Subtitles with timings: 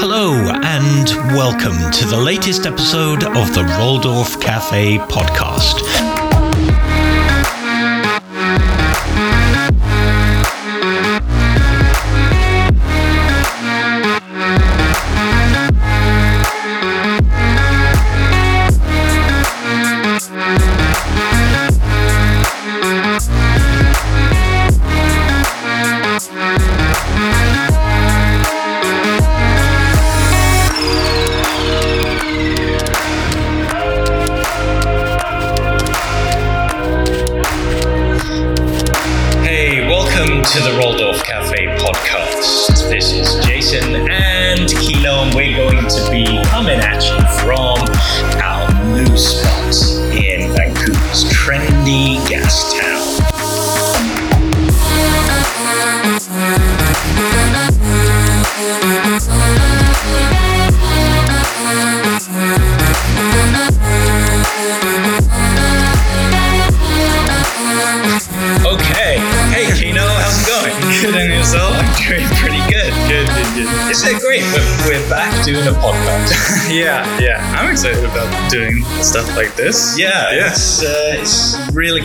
[0.00, 0.32] Hello,
[0.62, 6.27] and welcome to the latest episode of the Roldorf Cafe podcast.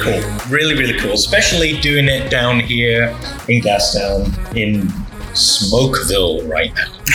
[0.03, 0.21] Cool.
[0.49, 1.13] Really, really cool.
[1.13, 3.09] Especially doing it down here
[3.47, 4.87] in Gastown in
[5.33, 6.87] Smokeville right now.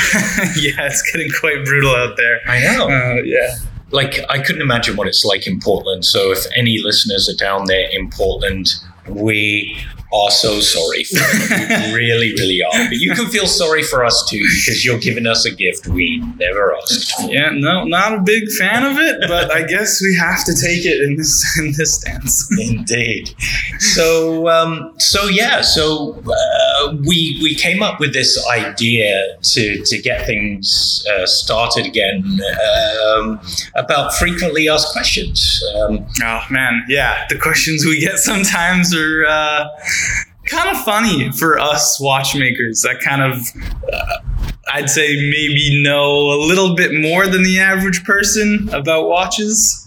[0.56, 2.40] yeah, it's getting quite brutal out there.
[2.46, 2.88] I know.
[2.88, 3.54] Uh, yeah.
[3.90, 6.04] like, I couldn't imagine what it's like in Portland.
[6.04, 8.74] So if any listeners are down there in Portland,
[9.08, 9.76] we
[10.12, 11.68] are so sorry for you.
[11.68, 12.88] We really, really are.
[12.88, 16.18] But you can feel sorry for us too because you're giving us a gift we
[16.36, 17.30] never asked for.
[17.30, 20.84] Yeah, no, not a big fan of it, but I guess we have to take
[20.84, 22.48] it in this in this stance.
[22.58, 23.34] Indeed.
[23.78, 29.98] So, um, so yeah, so uh, we we came up with this idea to to
[29.98, 32.40] get things uh, started again
[33.06, 33.40] um,
[33.76, 35.62] about frequently asked questions.
[35.76, 37.26] Um, Oh man, yeah.
[37.28, 39.68] The questions we get sometimes are uh,
[40.46, 42.82] kind of funny for us watchmakers.
[42.82, 43.38] That kind of,
[43.92, 44.18] uh,
[44.72, 49.84] I'd say, maybe know a little bit more than the average person about watches.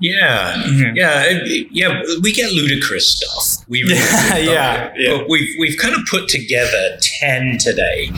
[0.00, 0.96] Yeah, Mhm.
[0.96, 1.38] yeah,
[1.70, 2.02] yeah.
[2.22, 3.64] We get ludicrous stuff.
[3.68, 5.04] We really Yeah, yeah, we?
[5.04, 5.16] yeah.
[5.18, 8.10] But we've we've kind of put together ten today,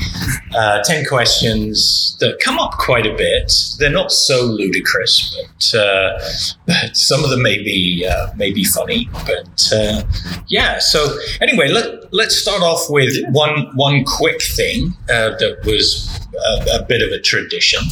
[0.55, 3.53] uh, ten questions that come up quite a bit.
[3.79, 6.19] They're not so ludicrous, but uh,
[6.67, 9.09] but some of them may be uh, may be funny.
[9.27, 10.03] But uh,
[10.49, 10.79] yeah.
[10.79, 16.81] So anyway, let let's start off with one one quick thing uh, that was a,
[16.81, 17.83] a bit of a tradition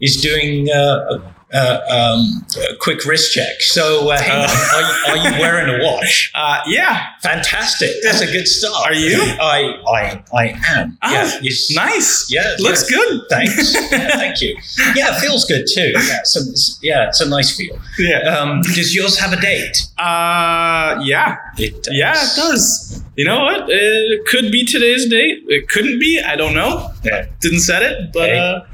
[0.00, 0.70] is doing.
[0.70, 3.60] Uh, a, uh, um, a quick wrist check.
[3.60, 5.10] So, uh, on.
[5.10, 6.32] Are, you, are you wearing a watch?
[6.44, 7.90] Uh, yeah, Fantastic.
[8.02, 8.90] That's a good start.
[8.90, 9.16] Are you?
[9.18, 10.98] I I I am.
[11.02, 11.38] Oh, yeah.
[11.42, 12.30] It's, nice.
[12.30, 12.56] Yeah.
[12.58, 12.96] Looks yeah.
[12.96, 13.20] good.
[13.30, 13.74] Thanks.
[13.94, 14.56] Yeah, thank you.
[14.94, 15.92] Yeah, it feels good too.
[15.94, 17.78] Yeah, it's a, yeah, it's a nice feel.
[17.98, 18.18] Yeah.
[18.18, 19.86] Um, does yours have a date?
[19.96, 21.36] Uh, yeah.
[21.56, 21.94] It does.
[21.94, 23.02] Yeah, it does.
[23.16, 23.66] You know what?
[23.68, 25.44] It could be today's date.
[25.46, 26.20] It couldn't be.
[26.20, 26.90] I don't know.
[27.04, 27.26] Yeah.
[27.40, 28.64] Didn't set it, but Okay.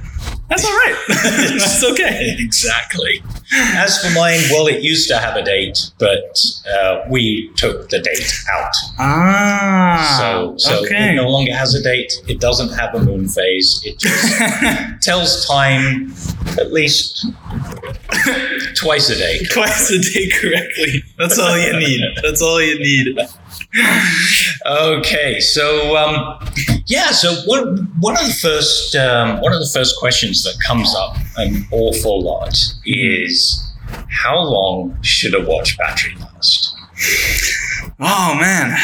[0.50, 0.96] That's all right.
[1.08, 2.34] that's okay.
[2.38, 3.22] Exactly.
[3.52, 6.36] As for mine, well, it used to have a date, but
[6.68, 8.74] uh, we took the date out.
[8.98, 10.16] Ah.
[10.18, 11.12] So, so okay.
[11.12, 12.12] it no longer has a date.
[12.26, 13.80] It doesn't have a moon phase.
[13.84, 16.12] It just tells time
[16.58, 17.26] at least
[18.74, 19.44] twice a day.
[19.52, 21.04] Twice a day correctly.
[21.16, 22.02] That's all you need.
[22.22, 23.18] That's all you need.
[24.66, 26.38] Okay, so um,
[26.86, 30.94] yeah, so one one of the first um, one of the first questions that comes
[30.94, 32.54] up an awful lot
[32.84, 33.72] is
[34.08, 36.74] how long should a watch battery last?
[38.00, 38.76] Oh man.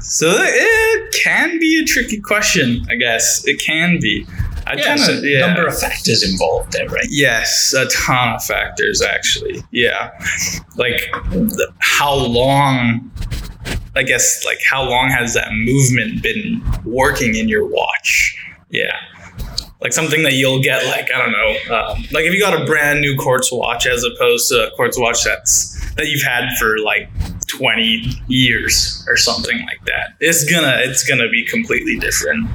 [0.00, 3.46] So it can be a tricky question, I guess.
[3.46, 4.26] It can be.
[4.66, 5.40] I Yeah, kind so of yeah.
[5.40, 7.06] number of factors involved there, right?
[7.08, 9.62] Yes, a ton of factors actually.
[9.70, 10.10] Yeah.
[10.76, 11.00] Like
[11.30, 13.10] the, how long
[13.94, 18.36] I guess like how long has that movement been working in your watch?
[18.70, 18.96] Yeah.
[19.80, 22.64] Like something that you'll get like I don't know, um, like if you got a
[22.64, 26.78] brand new quartz watch as opposed to a quartz watch that's that you've had for
[26.78, 27.08] like
[27.48, 30.10] 20 years or something like that.
[30.20, 32.48] It's gonna it's gonna be completely different.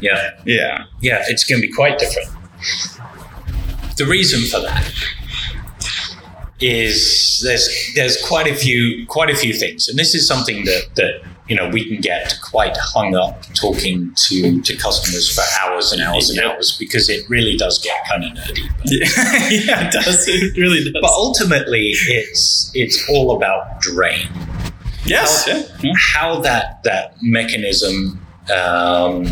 [0.00, 0.84] Yeah, Yeah.
[1.00, 2.28] yeah, it's to be quite different.
[3.96, 4.92] The reason for that
[6.66, 10.84] is there's there's quite a few quite a few things, and this is something that
[10.96, 15.92] that you know we can get quite hung up talking to to customers for hours
[15.92, 18.66] and hours and hours because it really does get kind of nerdy.
[18.78, 18.90] But,
[19.66, 20.26] yeah, it does.
[20.28, 21.00] It really does.
[21.02, 24.28] but ultimately, it's it's all about drain.
[25.04, 25.46] yes.
[25.48, 25.92] how- yeah.
[26.14, 28.20] how that that mechanism
[28.54, 29.24] um,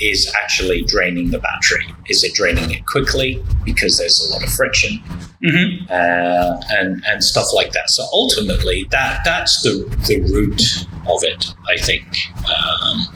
[0.00, 1.86] is actually draining the battery.
[2.08, 4.98] Is it draining it quickly because there's a lot of friction
[5.42, 7.90] hmm uh, and and stuff like that?
[7.90, 9.72] So ultimately, that that's the
[10.08, 12.06] the root of it, I think,
[12.46, 13.06] um,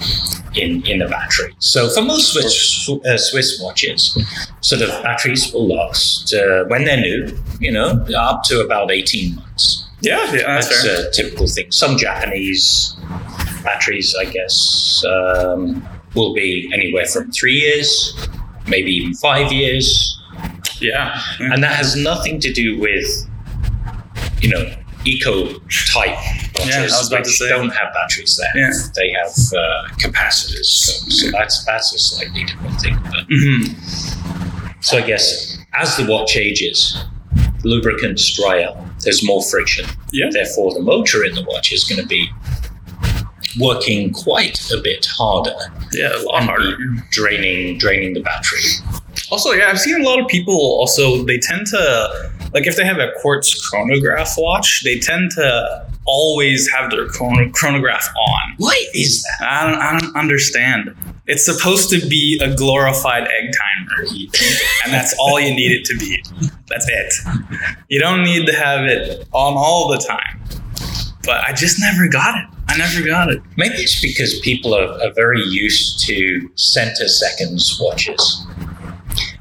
[0.55, 1.55] in in the battery.
[1.59, 4.17] So for most Swiss, uh, Swiss watches,
[4.61, 9.37] sort of batteries will last uh, when they're new, you know, up to about eighteen
[9.37, 9.83] months.
[10.01, 11.73] Yeah, yeah, that's, That's a typical thing.
[11.73, 12.95] Some Japanese
[13.63, 18.17] batteries, I guess, um, will be anywhere from three years,
[18.69, 20.19] maybe even five years,
[20.81, 21.21] yeah.
[21.41, 23.07] and that has nothing to do with,
[24.41, 24.75] you know,
[25.07, 25.59] eco
[25.93, 26.17] type
[26.55, 27.49] watches, Yeah, I was about to which say.
[27.49, 28.63] don't have batteries there.
[28.63, 28.71] Yeah.
[28.95, 32.99] They have uh, capacitors, so, so that's that's a slightly different thing.
[33.05, 33.73] But hmm
[34.81, 37.05] so I guess as the watch ages,
[37.65, 38.77] lubricants dry out.
[39.01, 39.85] There's more friction.
[40.13, 40.29] Yeah.
[40.31, 42.31] Therefore, the motor in the watch is going to be
[43.59, 45.55] working quite a bit harder,
[45.93, 46.77] Yeah, a lot harder.
[47.11, 48.61] draining draining the battery.
[49.31, 52.85] Also, yeah, I've seen a lot of people also, they tend to, like, if they
[52.85, 58.55] have a quartz chronograph watch, they tend to always have their chrono- chronograph on.
[58.59, 59.49] Why is that?
[59.49, 60.95] I don't, I don't understand.
[61.27, 64.05] It's supposed to be a glorified egg timer,
[64.85, 66.23] and that's all you need it to be.
[66.69, 67.15] That's it.
[67.89, 70.41] You don't need to have it on all the time.
[71.25, 72.45] But I just never got it.
[72.69, 73.41] I never got it.
[73.57, 78.47] Maybe it's because people are, are very used to center seconds watches,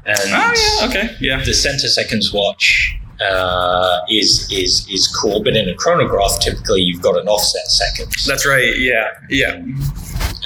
[0.06, 1.42] and Oh yeah, okay, yeah.
[1.44, 5.42] the center seconds watch uh, is is is cool.
[5.42, 8.24] But in a chronograph, typically you've got an offset seconds.
[8.26, 8.76] That's right.
[8.78, 9.62] Yeah, yeah.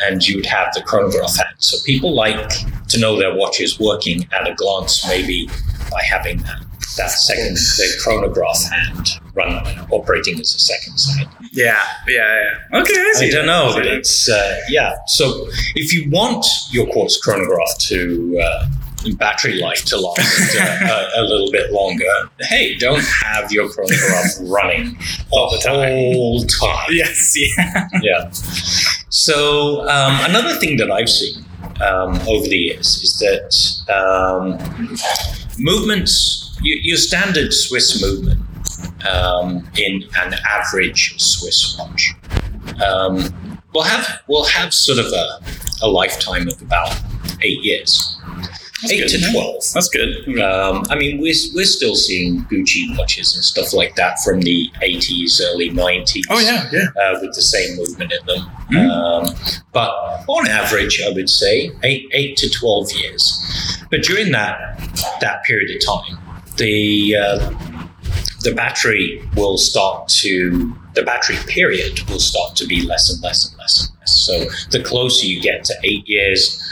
[0.06, 1.54] and you'd have the chronograph hand.
[1.58, 2.48] So people like
[2.88, 5.48] to know their watch is working at a glance, maybe
[5.90, 6.62] by having that
[6.98, 9.52] that second the chronograph hand run
[9.90, 11.28] operating as a second side.
[11.52, 12.80] Yeah, yeah, yeah.
[12.80, 13.28] Okay, I see.
[13.28, 14.94] I don't know, but it's uh, yeah.
[15.06, 18.68] So if you want your quartz chronograph to uh,
[19.16, 24.36] battery life to last uh, a, a little bit longer, hey, don't have your chronograph
[24.42, 24.98] running
[25.30, 27.88] all the whole time Yes, yeah.
[28.02, 28.30] yeah.
[29.10, 31.44] So um, another thing that I've seen
[31.80, 34.58] um, over the years is that um,
[35.58, 38.40] movements, your standard Swiss movement
[39.06, 42.12] um, in an average Swiss watch,
[42.84, 45.40] um, will have will have sort of a,
[45.82, 46.98] a lifetime of about
[47.42, 48.20] eight years,
[48.82, 49.20] That's eight good.
[49.20, 49.62] to twelve.
[49.74, 50.38] That's good.
[50.40, 54.68] Um, I mean, we're, we're still seeing Gucci watches and stuff like that from the
[54.82, 56.86] 80s, early 90s Oh yeah, yeah.
[57.00, 58.50] uh, with the same movement in them.
[58.72, 58.90] Mhm.
[58.90, 59.34] Um,
[59.72, 59.90] but
[60.26, 63.78] on average, I would say eight, eight to 12 years.
[63.90, 64.78] But during that,
[65.20, 66.18] that period of time,
[66.58, 67.50] the, uh,
[68.42, 73.48] the battery will start to, the battery period will start to be less and less
[73.48, 74.12] and less and less.
[74.24, 76.62] So the closer you get to eight years,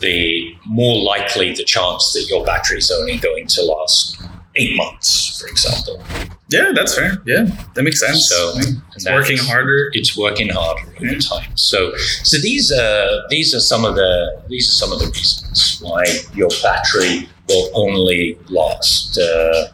[0.00, 4.20] the more likely the chance that your battery is only going to last
[4.56, 6.02] eight months, for example.
[6.48, 7.16] Yeah, that's fair.
[7.24, 8.28] Yeah, that makes sense.
[8.28, 8.52] So
[8.94, 9.88] it's working harder.
[9.92, 11.18] It's working harder over Yeah.
[11.18, 11.50] time.
[11.56, 15.78] So, so these are these are some of the these are some of the reasons
[15.80, 16.04] why
[16.34, 19.68] your battery will only last uh,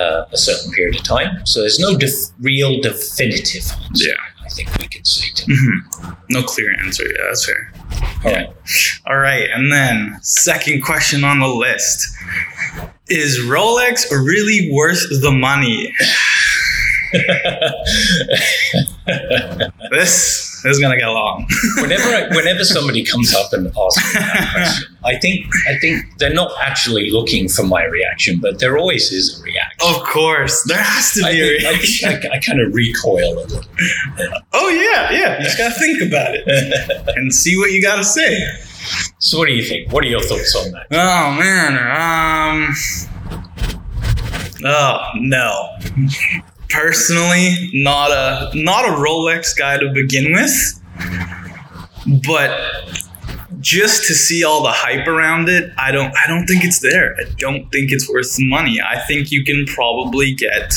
[0.00, 1.44] uh, a certain period of time.
[1.46, 4.08] So there's no def- real definitive answer.
[4.08, 4.14] Yeah.
[4.44, 5.26] I think we could say.
[5.34, 7.04] To hmm No clear answer.
[7.04, 7.72] Yeah, that's fair.
[8.24, 8.48] All right.
[9.06, 12.06] All right, and then second question on the list
[13.08, 15.92] is Rolex really worth the money?
[19.90, 21.46] This, this is gonna get long.
[21.80, 26.18] whenever I, whenever somebody comes up and asks me that question, I think I think
[26.18, 29.78] they're not actually looking for my reaction, but there always is a reaction.
[29.94, 32.10] Of course, there has to I, be a think- I, reaction.
[32.20, 33.62] think I, I kind of recoil a little.
[34.52, 35.38] Oh yeah, yeah.
[35.38, 36.44] You just gotta think about it
[37.16, 38.38] and see what you gotta say.
[39.18, 39.92] so, what do you think?
[39.92, 40.86] What are your thoughts on that?
[40.90, 42.74] Oh man, um,
[44.64, 45.68] oh no.
[46.80, 50.80] Personally, not a not a Rolex guy to begin with,
[52.26, 52.58] but
[53.60, 57.14] just to see all the hype around it, I don't I don't think it's there.
[57.20, 58.80] I don't think it's worth the money.
[58.80, 60.72] I think you can probably get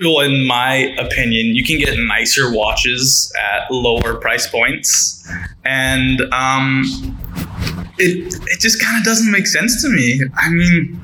[0.00, 5.28] well, in my opinion, you can get nicer watches at lower price points,
[5.64, 6.84] and um,
[7.98, 10.20] it it just kind of doesn't make sense to me.
[10.36, 11.00] I mean,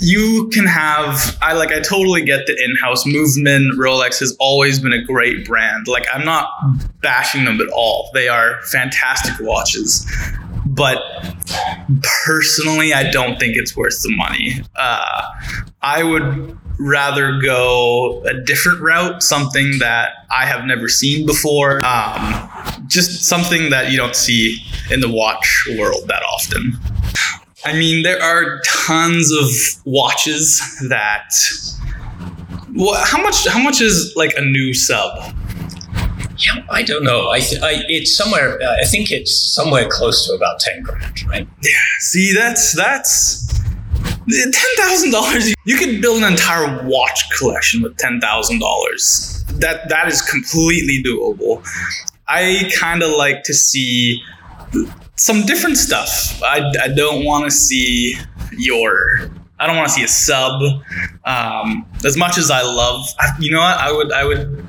[0.00, 3.78] you can have I like I totally get the in-house movement.
[3.78, 5.88] Rolex has always been a great brand.
[5.88, 6.48] Like I'm not
[7.00, 8.10] bashing them at all.
[8.14, 10.06] They are fantastic watches.
[10.66, 10.98] But
[12.24, 14.62] personally, I don't think it's worth the money.
[14.76, 15.22] Uh,
[15.80, 21.84] I would rather go a different route, something that I have never seen before.
[21.84, 22.50] Um,
[22.86, 24.58] just something that you don't see
[24.90, 26.78] in the watch world that often.
[27.68, 29.46] I mean, there are tons of
[29.84, 30.58] watches
[30.88, 31.30] that.
[32.74, 33.46] Well, how much?
[33.46, 35.34] How much is like a new sub?
[36.38, 37.28] Yeah, I don't know.
[37.30, 38.58] I, th- I it's somewhere.
[38.62, 41.46] Uh, I think it's somewhere close to about ten grand, right?
[41.62, 41.70] Yeah.
[42.00, 43.60] See, that's that's
[44.30, 45.54] ten thousand dollars.
[45.66, 49.44] You could build an entire watch collection with ten thousand dollars.
[49.58, 51.62] That that is completely doable.
[52.28, 54.22] I kind of like to see
[55.16, 56.40] some different stuff.
[56.42, 58.16] I, I don't want to see
[58.52, 59.30] your.
[59.60, 60.62] I don't want to see a sub.
[61.24, 63.06] Um, as much as I love,
[63.40, 63.76] you know what?
[63.76, 64.67] I would I would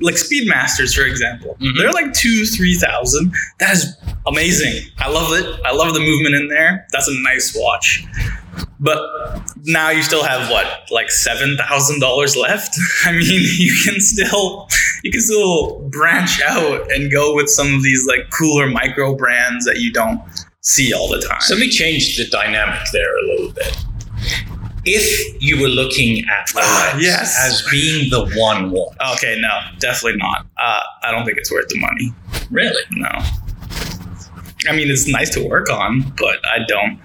[0.00, 1.56] like Speedmasters, for example.
[1.60, 1.76] Mhm.
[1.76, 3.32] They're like two, three thousand.
[3.60, 4.90] That is amazing.
[4.98, 5.60] I love it.
[5.64, 6.86] I love the movement in there.
[6.92, 8.04] That's a nice watch.
[8.80, 9.00] But
[9.64, 12.78] now you still have what, like seven thousand dollars left?
[13.04, 13.22] I mean,
[13.58, 14.68] you can still
[15.02, 19.64] you can still branch out and go with some of these like cooler micro brands
[19.64, 20.20] that you don't
[20.60, 21.40] see all the time.
[21.40, 23.76] So let me change the dynamic there a little bit.
[24.90, 27.36] If you were looking at Ah, Rolex yes.
[27.46, 30.46] as being the one watch, okay, no, definitely not.
[30.56, 32.12] Uh, I don't think it's worth the money.
[32.50, 33.08] really, No.
[34.68, 36.98] I mean, it's nice to work on, but I don't.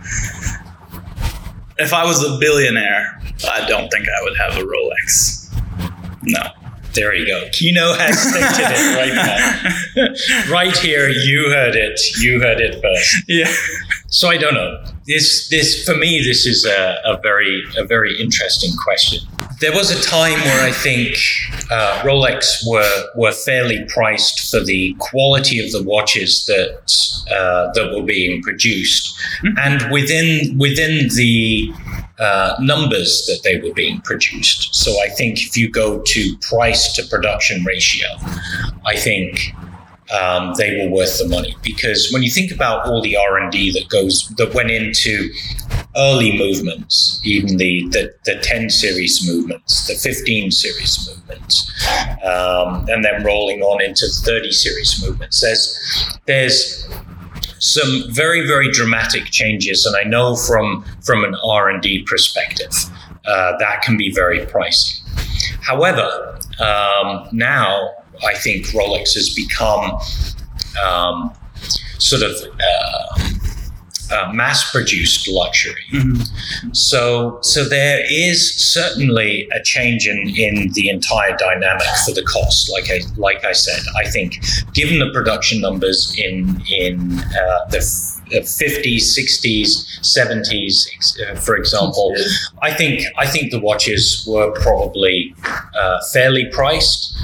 [1.78, 3.20] If I was a billionaire,
[3.52, 5.54] I don't think I would have a Rolex.
[6.24, 6.42] No.
[6.94, 7.48] there you go.
[7.52, 10.52] Kino has stated it right now.
[10.54, 12.00] right here, you heard it.
[12.20, 13.24] You heard it first.
[13.28, 13.52] Yeah.
[14.08, 14.84] So I don't know.
[15.06, 19.20] This, this for me, this is a, a very, a very interesting question.
[19.60, 21.16] There was a time where I think
[21.72, 26.82] uh, Rolex were were fairly priced for the quality of the watches that
[27.32, 29.54] uh, that were being produced, Mhm.
[29.58, 31.72] and within within the
[32.20, 34.74] uh, numbers that they were being produced.
[34.76, 38.08] So I think if you go to price to production ratio,
[38.86, 39.54] I think
[40.14, 43.52] um, they were worth the money because when you think about all the R and
[43.52, 45.30] D that goes that went into
[45.96, 51.72] early movements, even the, the the 10 series movements, the 15 series movements,
[52.24, 56.88] um, and then rolling on into 30 series movements, there's there's
[57.60, 62.72] some very very dramatic changes, and I know from from an R and D perspective
[63.26, 65.00] uh, that can be very pricey.
[65.62, 69.92] However, um, now I think Rolex has become
[70.84, 71.34] um,
[72.00, 73.30] sort of uh,
[74.12, 75.84] uh, mass-produced luxury.
[76.74, 82.70] So, so there is certainly a change in, in the entire dynamic for the cost.
[82.72, 84.40] Like I like I said, I think
[84.74, 89.70] given the production numbers in in uh, the f- uh, 50s, 60s,
[90.02, 90.88] 70s,
[91.22, 92.14] uh, for example,
[92.62, 95.34] I think I think the watches were probably
[95.76, 97.16] uh, fairly priced.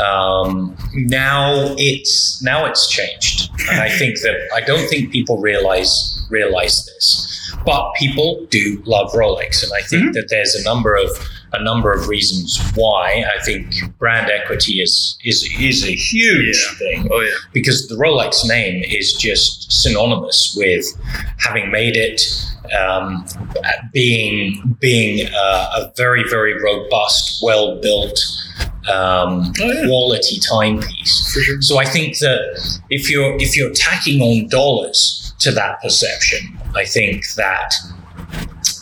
[0.00, 6.20] Um, now it's now it's changed, and I think that I don't think people realize
[6.30, 10.12] realize this, but people do love Rolex, and I think Mhm.
[10.14, 11.08] that there's a number of
[11.52, 13.24] a number of reasons why.
[13.36, 16.78] I think brand equity is is is a huge Yeah.
[16.78, 17.30] thing Oh, yeah.
[17.52, 20.84] because the Rolex name is just synonymous with
[21.38, 22.20] having made it,
[22.78, 23.24] um,
[23.92, 28.18] being being uh, a very very robust, well built,
[28.90, 29.86] um, Oh, yeah.
[29.86, 31.32] quality timepiece.
[31.44, 31.60] Sure.
[31.62, 32.40] So I think that
[32.90, 37.72] if you're if you're tacking on dollars to that perception, I think that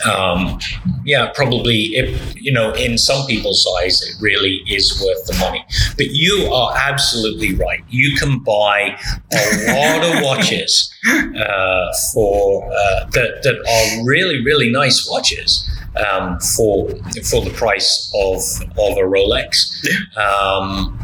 [0.05, 0.59] um,
[1.07, 5.65] yeah, probably if you know in some people's eyes it really is worth the money.
[5.97, 7.81] But you are absolutely right.
[7.89, 8.99] You can buy
[9.33, 16.39] a lot of watches uh, for uh, that that are really really nice watches um,
[16.41, 16.89] for
[17.25, 18.37] for the price of
[18.79, 19.73] of a Rolex.
[20.17, 20.99] Um,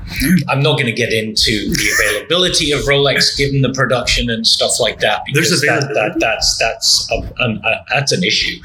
[0.49, 4.79] I'm not going to get into the availability of Rolex given the production and stuff
[4.81, 8.61] like that because There's that, that that's that's a, an, a, that's an issue,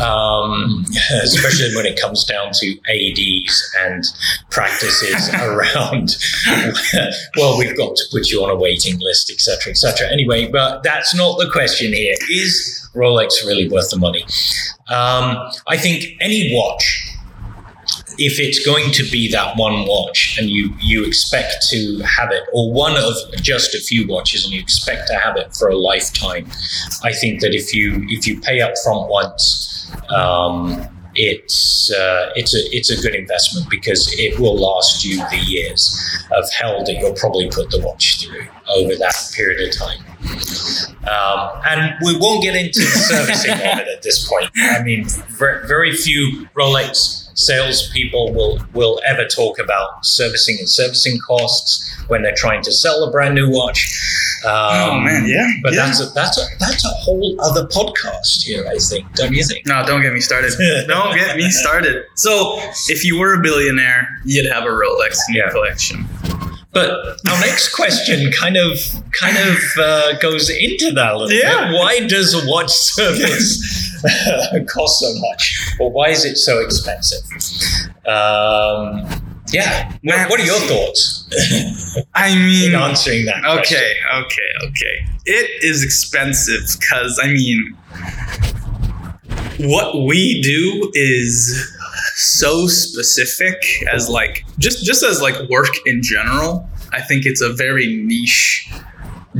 [0.00, 0.84] um,
[1.22, 4.04] especially when it comes down to ads and
[4.50, 6.16] practices around.
[7.36, 10.08] well, we've got to put you on a waiting list, etc., etc.
[10.10, 12.14] Anyway, but that's not the question here.
[12.30, 14.22] Is Rolex really worth the money?
[14.88, 17.10] Um, I think any watch
[18.18, 22.42] if it's going to be that one watch and you you expect to have it
[22.52, 25.76] or one of just a few watches and you expect to have it for a
[25.76, 26.46] lifetime
[27.02, 32.54] i think that if you if you pay up front once um, it's uh, it's
[32.54, 35.96] a it's a good investment because it will last you the years
[36.32, 40.02] of hell that you'll probably put the watch through over that period of time
[41.08, 44.50] um, and we won't get into the servicing of it at this point.
[44.56, 51.18] I mean, ver- very few Rolex salespeople will will ever talk about servicing and servicing
[51.26, 53.90] costs when they're trying to sell a brand new watch.
[54.44, 55.46] Um, oh man, yeah.
[55.62, 55.86] But yeah.
[55.86, 59.10] that's a that's a that's a whole other podcast here, I think.
[59.14, 59.66] Don't you think?
[59.66, 60.52] No, don't get me started.
[60.86, 62.04] don't get me started.
[62.14, 62.58] So,
[62.88, 65.52] if you were a billionaire, you'd have a Rolex in your Yeah.
[65.52, 66.06] collection.
[66.74, 66.90] But
[67.30, 68.78] our next question kind of
[69.12, 71.70] kind of uh, goes into that a little Yeah.
[71.70, 71.74] bit.
[71.78, 73.92] Why does a watch service
[74.68, 77.22] cost so much, or why is it so expensive?
[78.06, 79.06] Um,
[79.52, 79.92] yeah.
[80.02, 81.28] What, what are your thoughts
[82.14, 83.42] I in mean, answering that?
[83.42, 83.78] question?
[83.78, 85.06] okay, okay, okay.
[85.26, 87.76] It is expensive because I mean,
[89.60, 91.72] what we do is
[92.14, 93.56] so specific
[93.92, 96.68] as like just just as like work in general.
[96.92, 98.70] I think it's a very niche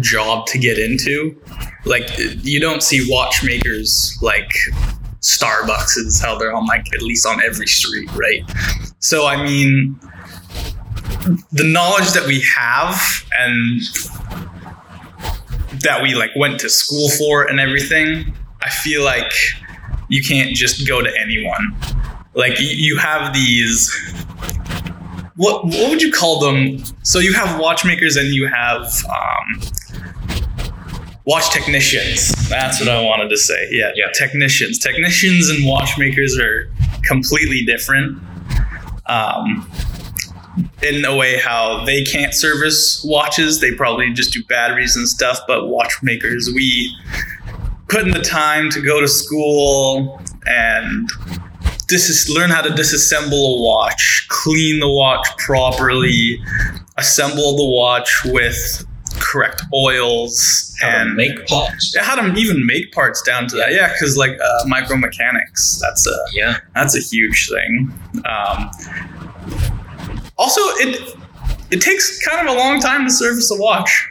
[0.00, 1.40] job to get into.
[1.84, 2.08] Like
[2.42, 4.50] you don't see watchmakers like
[5.20, 8.42] Starbucks is how they're on like at least on every street, right?
[8.98, 9.98] So I mean
[11.52, 13.00] the knowledge that we have
[13.38, 13.80] and
[15.80, 19.32] that we like went to school for and everything, I feel like
[20.08, 21.76] you can't just go to anyone.
[22.34, 23.90] Like you have these
[25.36, 26.82] what what would you call them?
[27.02, 29.60] So you have watchmakers and you have um,
[31.26, 32.48] watch technicians.
[32.48, 33.68] That's what I wanted to say.
[33.70, 34.06] Yeah, Yeah.
[34.14, 34.78] technicians.
[34.78, 36.70] Technicians and watchmakers are
[37.04, 38.18] completely different.
[39.06, 39.68] Um,
[40.82, 45.40] in a way, how they can't service watches, they probably just do batteries and stuff.
[45.48, 46.94] But watchmakers, we
[47.88, 51.08] put in the time to go to school and
[51.88, 56.40] dis- learn how to disassemble a watch, clean the watch properly,
[56.96, 58.84] assemble the watch with
[59.20, 61.92] correct oils, How to and make parts.
[61.94, 63.72] yeah, how to even make parts down to that.
[63.72, 66.58] Yeah, because like uh, micromechanics, that's a Yeah.
[66.74, 67.92] that's a huge thing.
[68.24, 68.70] Um,
[70.36, 71.16] also, it
[71.70, 74.08] it takes kind of a long time to service a watch.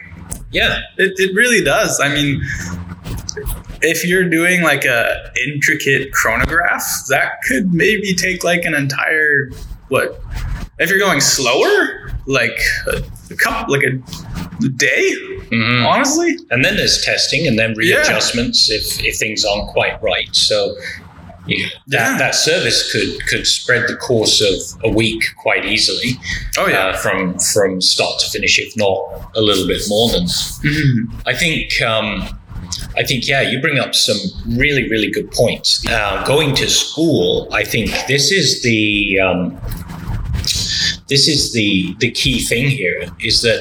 [0.50, 0.78] Yeah.
[0.98, 2.00] It, it really does.
[2.00, 2.40] I mean,
[3.84, 9.50] if you're doing like a intricate chronograph, that could maybe take like an entire
[9.88, 10.20] what?
[10.78, 15.14] If you're going slower, like a, a couple, like a day,
[15.50, 15.84] Mhm.
[15.86, 16.36] honestly.
[16.50, 17.98] And then there's testing and then Yeah.
[17.98, 20.28] readjustments if, if things aren't quite right.
[20.32, 20.74] So
[21.46, 22.18] yeah, that, Yeah.
[22.18, 26.18] that service could could spread the course of a week quite easily
[26.56, 30.24] Oh uh, from from start to finish, if not a little bit more than.
[30.24, 31.22] Mhm.
[31.26, 32.08] I think um,
[32.96, 34.18] I think yeah, you bring up some
[34.56, 35.84] really really good points.
[35.88, 39.60] Uh, going to school, I think this is the um,
[41.08, 43.60] this is the the key thing here is that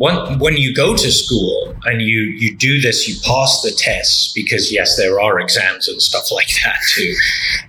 [0.00, 4.72] when, you go to school and you, you do this, you pass the tests because
[4.72, 7.14] yes, there are exams and stuff like that too.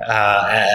[0.07, 0.65] Uh,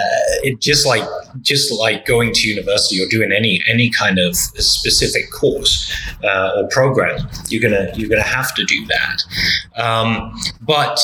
[0.43, 1.03] it just like
[1.41, 5.91] just like going to university or doing any any kind of specific course
[6.23, 9.81] uh, or program, you're gonna you're gonna have to do that.
[9.81, 10.99] Um, but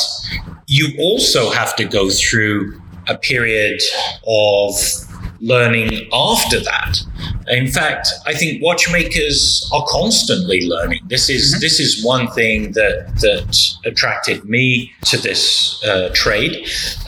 [0.68, 3.82] you also have to go through a period
[4.28, 4.76] of
[5.44, 6.98] learning after that.
[7.50, 11.02] In fact, I think watchmakers are constantly learning.
[11.10, 11.60] This is Mhm.
[11.60, 13.52] this is one thing that that
[13.86, 15.44] attracted me to this
[15.84, 16.54] uh, trade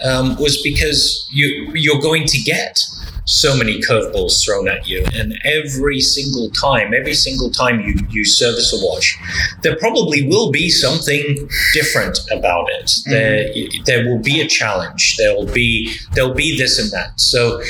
[0.03, 2.83] um, was because you you're going to get
[3.27, 8.23] so many curveballs thrown at you, and every single time, every single time you you
[8.25, 9.17] service a watch,
[9.63, 12.87] there probably will be something different about it.
[13.05, 13.47] There
[13.85, 15.15] there will be a challenge.
[15.17, 15.71] There will be
[16.13, 17.19] there'll be this and that.
[17.19, 17.61] So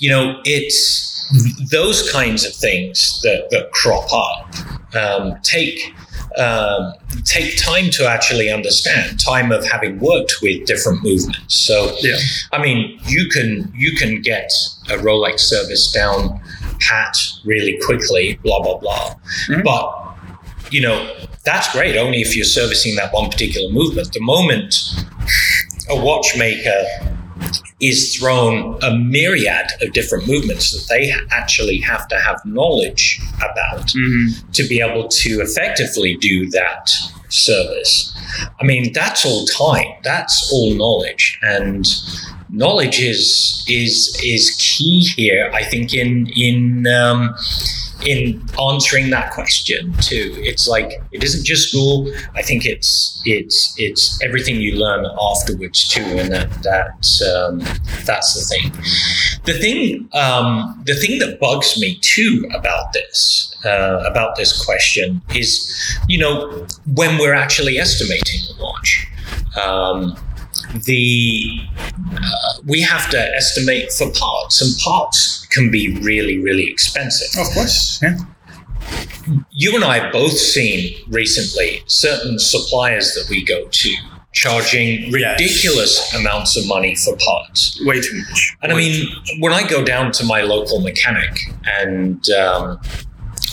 [0.00, 1.06] you know it's
[1.70, 5.78] those kinds of things that, that crop up um, take
[6.36, 6.92] um,
[7.24, 12.16] take time to actually understand time of having worked with different movements so Yeah.
[12.52, 14.50] i mean you can you can get
[14.88, 16.40] a rolex service down
[16.80, 19.14] pat really quickly blah blah blah
[19.48, 19.62] Mhm.
[19.64, 19.84] but
[20.72, 20.98] you know
[21.44, 24.74] that's great only if you're servicing that one particular movement the moment
[25.90, 26.84] a watchmaker
[27.80, 33.86] is thrown a myriad of different movements that they actually have to have knowledge about
[33.88, 34.52] Mhm.
[34.52, 36.90] to be able to effectively do that
[37.28, 38.12] service.
[38.60, 39.86] I mean, that's all time.
[40.02, 41.86] That's all knowledge, and
[42.50, 45.50] knowledge is is is key here.
[45.54, 47.34] I think in in um,
[48.06, 50.34] in answering that question too.
[50.38, 52.12] It's like it isn't just school.
[52.34, 56.94] I think it's it's it's everything you learn afterwards too, and that that
[57.34, 57.58] um,
[58.04, 58.72] that's the thing.
[59.44, 65.22] The thing um, the thing that bugs me too about this uh, about this question
[65.34, 69.06] is, you know, when we're actually estimating the launch.
[69.60, 70.16] Um,
[70.84, 71.60] the
[72.14, 77.40] uh, we have to estimate for parts, and parts can be really, really expensive.
[77.40, 78.00] Of course.
[78.02, 78.16] Yeah.
[79.50, 83.94] You and I have both seen recently certain suppliers that we go to
[84.32, 85.40] charging Yes.
[85.40, 87.80] ridiculous amounts of money for parts.
[87.84, 88.56] Way too much.
[88.62, 89.06] And I mean,
[89.38, 91.38] when I go down to my local mechanic
[91.80, 92.80] and um,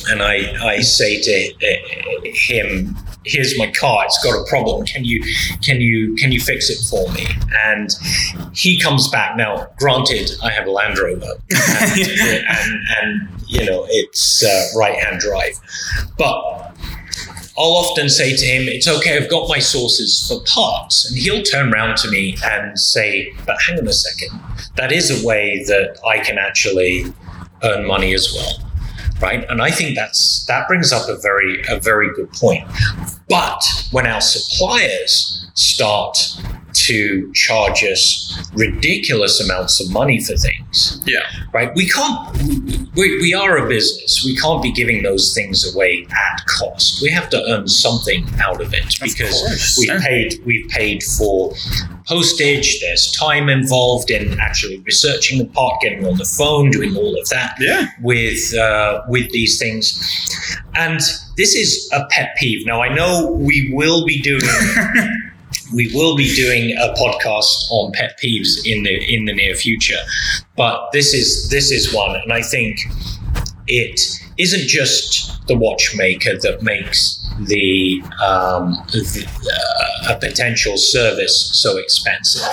[0.10, 2.96] and I I say to uh, him,
[3.28, 4.06] "Here's my car.
[4.06, 4.86] It's got a problem.
[4.86, 5.24] Can you
[5.62, 7.28] can you can you fix it for me?"
[7.64, 7.90] And
[8.54, 9.38] he comes back.
[9.38, 12.02] Now, granted, I have a Land Rover, and,
[12.50, 15.54] and, and you know it's uh, right hand drive,
[16.18, 16.74] but.
[17.60, 21.10] I'll often say to him, It's okay, I've got my sources for parts.
[21.10, 24.40] And he'll turn around to me and say, But hang on a second,
[24.76, 27.12] that is a way that I can actually
[27.64, 28.67] earn money as well.
[29.20, 29.46] Right.
[29.50, 32.68] And I think that's that brings up a very a very good point.
[33.28, 36.18] But when our suppliers start
[36.86, 41.20] to charge us ridiculous amounts of money for things, Yeah.
[41.54, 41.72] right?
[41.76, 42.38] We can't.
[42.96, 44.24] We, we are a business.
[44.26, 47.02] We can't be giving those things away at cost.
[47.02, 50.00] We have to earn something out of it because course, we've yeah.
[50.02, 50.42] paid.
[50.46, 51.54] We've paid for
[52.08, 52.80] postage.
[52.82, 57.28] There's time involved in actually researching the part, getting on the phone, doing all of
[57.30, 57.88] that Yeah.
[58.02, 59.86] with uh, with these things.
[60.76, 61.00] And
[61.38, 62.66] this is a pet peeve.
[62.66, 64.42] Now I know we will be doing
[65.74, 70.00] we will be doing a podcast on pet peeves in the in the near future,
[70.56, 72.80] but this is this is one, and I think
[73.68, 74.00] it
[74.38, 82.48] isn't just the watchmaker that makes the, um, the uh, a potential service so expensive.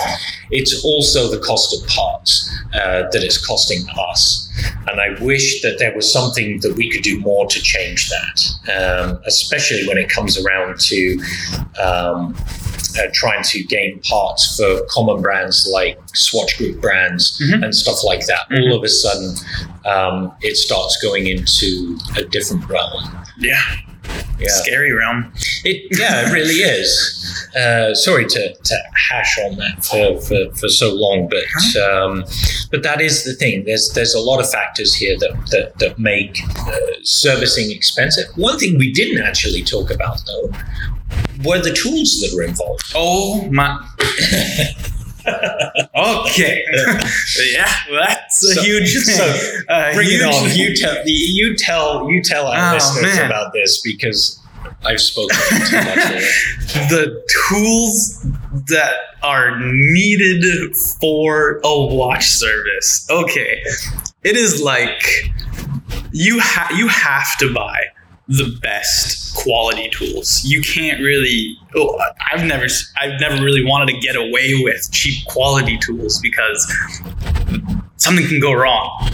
[0.51, 4.49] It's also the cost of parts uh, that it's costing us.
[4.89, 8.41] And I wish that there was something that we could do more to change that,
[8.77, 11.21] um, especially when it comes around to
[11.83, 12.37] um,
[12.99, 17.65] uh, trying to gain parts for common brands like Swatch Group brands Mhm.
[17.65, 18.41] and stuff like that.
[18.51, 19.35] All of a sudden,
[19.85, 23.03] um, it starts going into a different realm.
[23.39, 23.61] Yeah.
[24.39, 25.33] Yeah, Scary realm.
[25.65, 27.49] it, yeah, it really is.
[27.57, 28.77] Uh, sorry to, to
[29.09, 32.25] hash on that for, for, for so long, but um,
[32.71, 33.65] but that is the thing.
[33.65, 38.27] There's there's a lot of factors here that that, that make uh, servicing expensive.
[38.37, 40.51] One thing we didn't actually talk about though
[41.45, 42.83] were the tools that are involved.
[42.95, 43.79] Oh my.
[45.97, 46.65] okay.
[47.53, 48.93] yeah, that's a So- huge.
[48.95, 49.25] so,
[49.69, 50.55] uh, Bring huge, it on.
[50.57, 53.27] You tell you tell you tell our Oh, listeners man.
[53.27, 54.41] about this because
[54.85, 55.97] I've spoken too much.
[56.91, 58.27] the tools
[58.69, 63.07] that are needed for a watch service.
[63.11, 63.63] Okay,
[64.25, 65.33] it is like
[66.13, 67.81] you ha- you have to buy
[68.29, 70.43] the best quality tools.
[70.45, 71.57] You can't really.
[71.77, 71.99] Oh,
[72.31, 72.67] I've never
[73.01, 76.73] I've never really wanted to get away with cheap quality tools because
[77.97, 79.11] something can go wrong.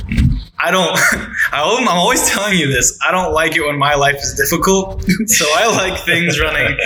[0.59, 0.99] I don't.
[1.53, 2.99] I'm I'm always telling you this.
[3.07, 5.05] I don't like it when my life is difficult.
[5.27, 6.77] So I like things running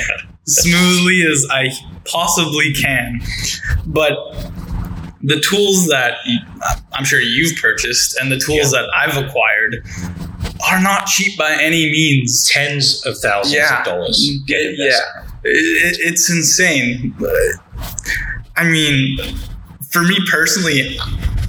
[0.47, 1.71] smoothly as I
[2.05, 3.21] possibly can.
[3.87, 4.13] But
[5.23, 6.19] the tools that
[6.93, 9.85] I'm sure you've purchased and the tools that I've acquired
[10.71, 12.49] are not cheap by any means.
[12.51, 13.79] Tens of thousands Yeah.
[13.81, 14.31] of dollars.
[14.47, 15.03] Yeah, invested.
[15.45, 17.15] It- it's insane.
[17.19, 17.31] But,
[18.57, 19.19] I mean,
[19.91, 20.99] for me personally,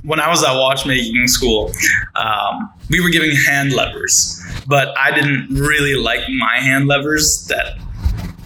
[0.04, 1.72] when I was at watchmaking school,
[2.16, 7.78] um, we were giving hand levers, but I didn't really like my hand levers that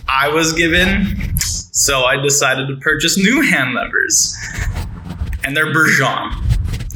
[0.07, 1.33] I was given.
[1.71, 4.35] So I decided to purchase new hand levers,
[5.43, 6.35] and they're Bergeon.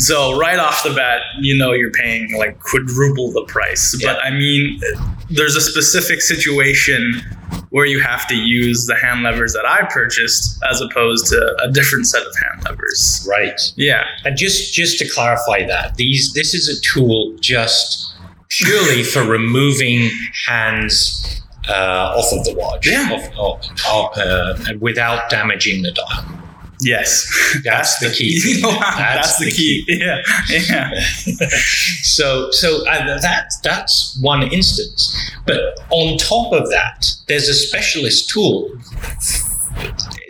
[0.06, 3.98] So right off the bat, you know you're paying like quadruple the price.
[4.04, 4.80] But I mean,
[5.30, 7.22] there's a specific situation
[7.70, 11.72] where you have to use the hand levers that I purchased as opposed to a
[11.72, 13.26] different set of hand levers.
[13.30, 13.60] Right.
[13.76, 14.04] Yeah.
[14.26, 18.14] And just just to clarify that, these this is a tool just
[18.50, 20.10] purely for removing
[20.46, 23.10] hands uh, off of the watch, Yeah.
[23.12, 26.43] off, off, off, uh, without damaging the dial.
[26.84, 27.60] Yes.
[27.64, 28.40] That's the key.
[28.44, 29.84] You know, that's, the key.
[29.88, 30.22] Yeah.
[30.50, 30.92] Yeah.
[32.02, 35.16] So so uh, that that's one instance.
[35.46, 38.70] But on top of that, there's a specialist tool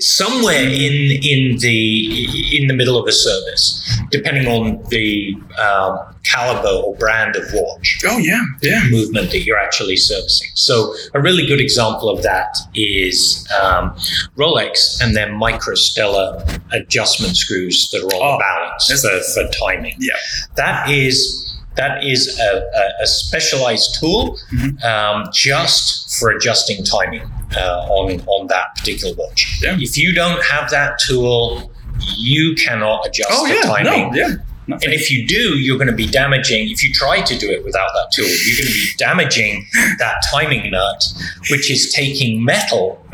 [0.04, 0.96] somewhere in
[1.32, 3.66] in the in the middle of a service,
[4.12, 8.42] depending on the um, caliber or brand of watch Oh yeah.
[8.62, 8.82] Yeah.
[8.90, 10.48] movement that you're actually servicing.
[10.56, 13.92] So a really good example of that is um,
[14.38, 19.02] Rolex and their Microstella adjustment screws that are on Oh, the balance
[19.34, 19.96] for, for timing.
[20.00, 20.14] Yeah.
[20.56, 21.40] That is
[21.76, 24.84] that is a, a, a specialized tool Mhm.
[24.86, 27.24] um, just for adjusting timing
[27.58, 29.60] uh, on on that particular watch.
[29.62, 29.78] Yeah.
[29.80, 31.72] If you don't have that tool,
[32.18, 34.12] you cannot adjust Oh the yeah, timing.
[34.12, 34.36] no, yeah.
[34.66, 36.70] No, And if you do, you're going to be damaging.
[36.72, 39.66] If you try to do it without that tool, you're going to be damaging
[40.00, 41.04] that timing nut,
[41.52, 43.06] which is taking metal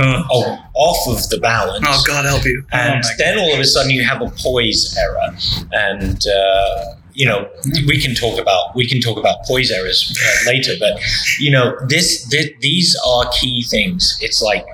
[0.76, 1.84] off of the balance.
[1.88, 2.64] oh, God help you.
[2.72, 5.36] and oh, then all of a sudden you have a poise error
[5.72, 7.50] and uh, you know
[7.88, 11.00] we can talk about we can talk about poise errors uh, later but
[11.40, 14.66] you know this, thi- these are key things it's like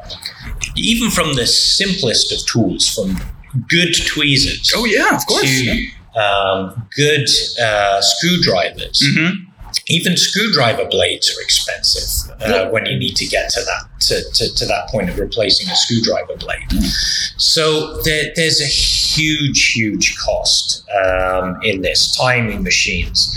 [0.75, 3.17] even from the simplest of tools from
[3.69, 5.43] good tweezers oh yeah, of course.
[5.43, 5.87] to
[6.19, 7.27] um, good
[7.61, 9.29] uh, screwdrivers hmm
[9.89, 12.69] even screwdriver blades are expensive uh, Yeah.
[12.69, 15.75] when you need to get to that to, to, to that point of replacing a
[15.75, 16.83] screwdriver blade.
[17.37, 22.15] So there, there's a huge, huge cost um, in this.
[22.15, 23.35] Timing machines,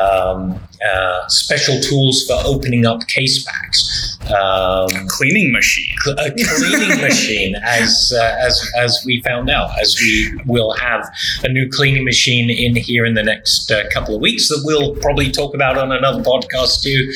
[0.00, 5.94] um, uh, special tools for opening up case packs, um, Cleaning machine.
[6.04, 11.04] cl- a cleaning machine, as uh, as as we found out, as we will have
[11.42, 14.94] a new cleaning machine in here in the next uh, couple of weeks that we'll
[14.96, 17.10] probably talk about on another podcast too.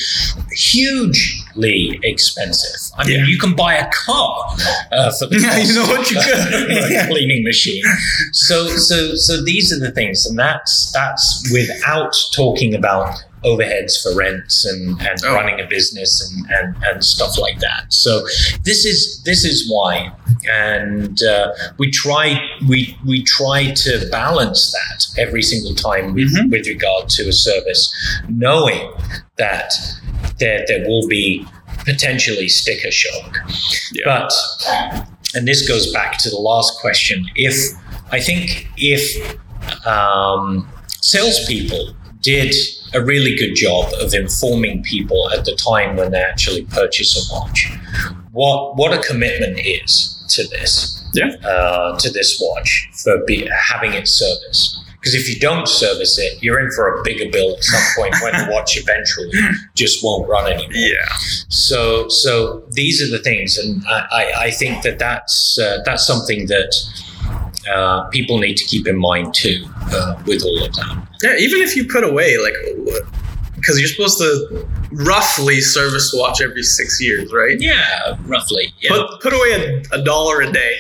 [2.03, 2.81] Expensive.
[2.97, 3.27] I mean, Yeah.
[3.27, 4.57] you can buy a car
[4.93, 6.97] uh, for the Yeah, you know what, you could.
[6.97, 7.85] a cleaning machine.
[8.33, 13.15] So so so these are the things, and that's that's without talking about
[13.45, 15.35] overheads for rents and, and Oh.
[15.35, 17.93] running a business and, and, and stuff like that.
[17.93, 18.23] So
[18.65, 20.13] this is this is why,
[20.51, 26.51] and uh, we try we we try to balance that every single time with, Mhm.
[26.51, 27.93] with regard to a service,
[28.29, 28.91] knowing
[29.37, 29.71] that
[30.45, 31.47] there there will be
[31.91, 33.31] potentially sticker shock,
[33.93, 34.05] Yeah.
[34.13, 34.31] but
[35.35, 37.27] and this goes back to the last question.
[37.35, 37.55] If
[38.17, 39.03] I think if
[39.87, 40.69] um,
[41.01, 42.55] salespeople did
[42.95, 47.23] a really good job of informing people at the time when they actually purchase a
[47.35, 47.59] watch,
[48.33, 49.91] what what a commitment is
[50.35, 51.31] to this, Yeah.
[51.45, 54.79] uh, to this watch for be, having it serviced.
[55.05, 58.15] Because if you don't service it, you're in for a bigger bill at some point
[58.23, 59.31] when the watch eventually
[59.75, 60.73] just won't run anymore.
[60.73, 61.05] Yeah.
[61.51, 66.07] So, so these are the things, and I, I, I think that that's uh, that's
[66.07, 66.75] something that
[67.71, 71.07] uh, people need to keep in mind too uh, with all of that.
[71.23, 72.55] Yeah, even if you put away like
[73.57, 77.61] because you're supposed to roughly service watch every six years, right?
[77.61, 78.73] Yeah, roughly.
[78.81, 78.93] Yeah.
[78.93, 80.77] Put put away a, a dollar a day.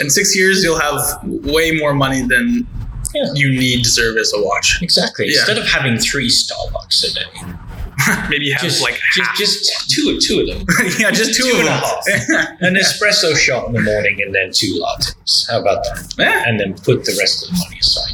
[0.00, 2.66] In six years, you'll have way more money than
[3.14, 3.30] Yeah.
[3.34, 4.78] you need to service a watch.
[4.82, 5.26] exactly.
[5.28, 5.38] Yeah.
[5.38, 7.54] Instead of having three Starbucks a day,
[8.30, 9.36] Maybe have just like just, half.
[9.38, 10.66] just two two of them.
[10.98, 12.56] yeah, just two, two of them.
[12.60, 15.50] An espresso shot in the morning and then two lattes.
[15.50, 16.14] How about that?
[16.18, 16.44] yeah.
[16.46, 18.12] and then put the rest of the money aside.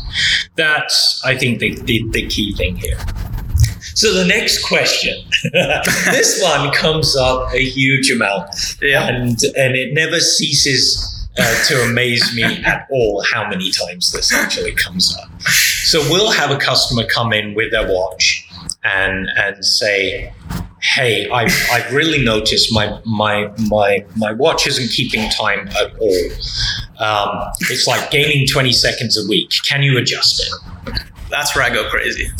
[0.56, 2.96] That's, I think, the, the, the key thing here.
[3.96, 5.14] So the next question,
[5.52, 8.48] this one comes up a huge amount,
[8.82, 9.06] Yeah.
[9.06, 14.32] and and it never ceases uh, to amaze me at all how many times this
[14.32, 15.30] actually comes up.
[15.84, 18.48] So we'll have a customer come in with their watch
[18.84, 20.32] and and say,
[20.82, 26.24] "Hey, I've I've really noticed my my my my watch isn't keeping time at all.
[26.98, 29.52] Um, it's like gaining twenty seconds a week.
[29.66, 32.28] Can you adjust it?" That's where I go crazy.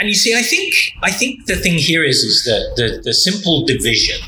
[0.00, 3.14] And you see, I think I think the thing here is is that the the
[3.14, 4.20] simple division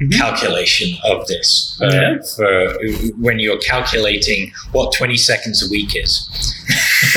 [0.00, 0.16] Mhm.
[0.16, 2.16] calculation of this uh, Yeah.
[2.36, 2.78] for
[3.18, 6.28] when you're calculating what 20 seconds a week is,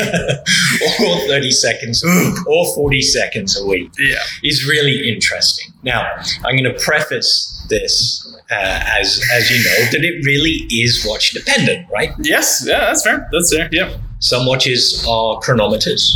[1.00, 2.04] or 30 seconds
[2.46, 4.18] or 40 seconds a week Yeah.
[4.42, 5.72] is really interesting.
[5.82, 6.06] Now,
[6.44, 8.20] I'm going to preface this
[8.50, 8.54] uh,
[9.00, 12.10] as as you know that it really is watch dependent, right?
[12.22, 12.62] Yes.
[12.66, 12.80] Yeah.
[12.80, 13.26] That's fair.
[13.32, 13.68] That's fair.
[13.72, 13.96] Yeah.
[14.18, 16.14] Some watches are chronometers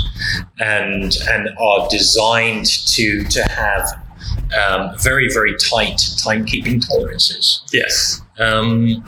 [0.58, 3.82] and and are designed to to have
[4.66, 7.62] um, very very tight timekeeping tolerances.
[7.72, 8.22] Yes.
[8.38, 9.04] Um,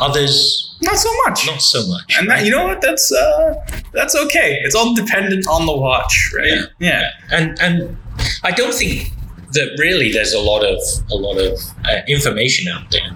[0.00, 1.46] others Not so much.
[1.46, 2.16] not so much.
[2.18, 2.80] And that, you know what?
[2.80, 3.54] That's uh,
[3.92, 4.58] that's okay.
[4.64, 6.48] It's all dependent on the watch, right?
[6.48, 6.64] Yeah.
[6.78, 7.10] Yeah.
[7.30, 7.96] and and
[8.42, 9.12] I don't think
[9.52, 10.78] that really there's a lot of
[11.10, 13.10] a lot of uh, information out there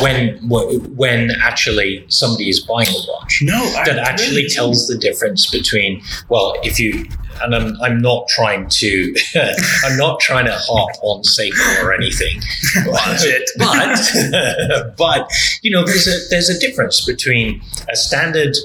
[0.00, 3.40] when when actually somebody is buying a watch.
[3.42, 7.06] No, I that actually really- tells the difference between well if you
[7.42, 9.14] and I'm, I'm not trying to
[9.84, 12.40] I'm not trying to harp on Seiko or anything
[12.76, 13.50] it.
[13.58, 15.30] but but
[15.62, 18.56] you know there's a there's a difference between a standard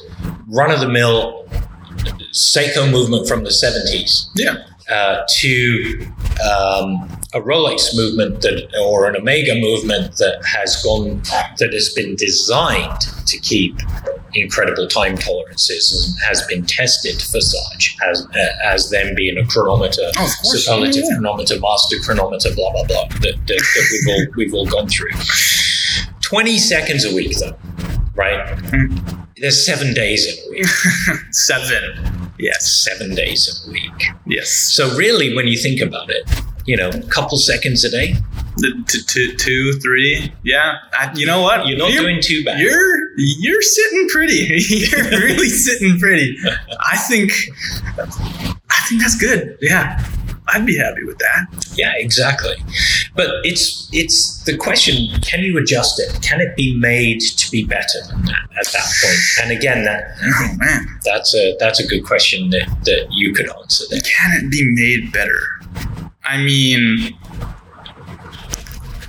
[0.48, 1.48] run of the mill
[2.32, 4.56] Seiko movement from the 70s Yeah.
[4.90, 6.08] Uh, to
[6.44, 11.22] um, a Rolex movement that, or an Omega movement that has gone,
[11.60, 13.78] that has been designed to keep
[14.34, 19.46] incredible time tolerances and has been tested for such as uh, as them being a
[19.46, 21.16] chronometer, Oh, superlative yeah.
[21.18, 25.12] chronometer, master chronometer, blah blah blah that, that, that we've all we've all gone through.
[26.22, 27.56] Twenty seconds a week though,
[28.20, 28.42] right?
[28.58, 29.28] Mhm.
[29.38, 30.66] There's seven days in a week.
[31.32, 31.82] Seven.
[32.38, 32.84] Yes.
[32.88, 34.00] seven days a week.
[34.26, 34.50] Yes.
[34.50, 36.24] So really, when you think about it,
[36.66, 38.16] you know, a couple seconds a day,
[38.58, 40.34] The t- t- two, three.
[40.44, 40.76] Yeah.
[40.94, 41.68] I, you know what?
[41.68, 42.60] you're not doing too bad.
[42.60, 44.42] You're you're sitting pretty.
[44.70, 46.38] you're really sitting pretty.
[46.94, 47.32] I think.
[47.98, 49.58] I think that's good.
[49.62, 50.04] Yeah.
[50.54, 51.74] I'd be happy with that.
[51.76, 52.56] Yeah, exactly.
[53.16, 56.22] But it's it's the question: Can you adjust it?
[56.22, 59.20] Can it be made to be better than that at that point?
[59.42, 60.88] And again, that Oh man.
[61.04, 64.02] that's a that's a good question that, that you could answer there.
[64.02, 65.40] Can it be made better?
[66.24, 67.18] I mean,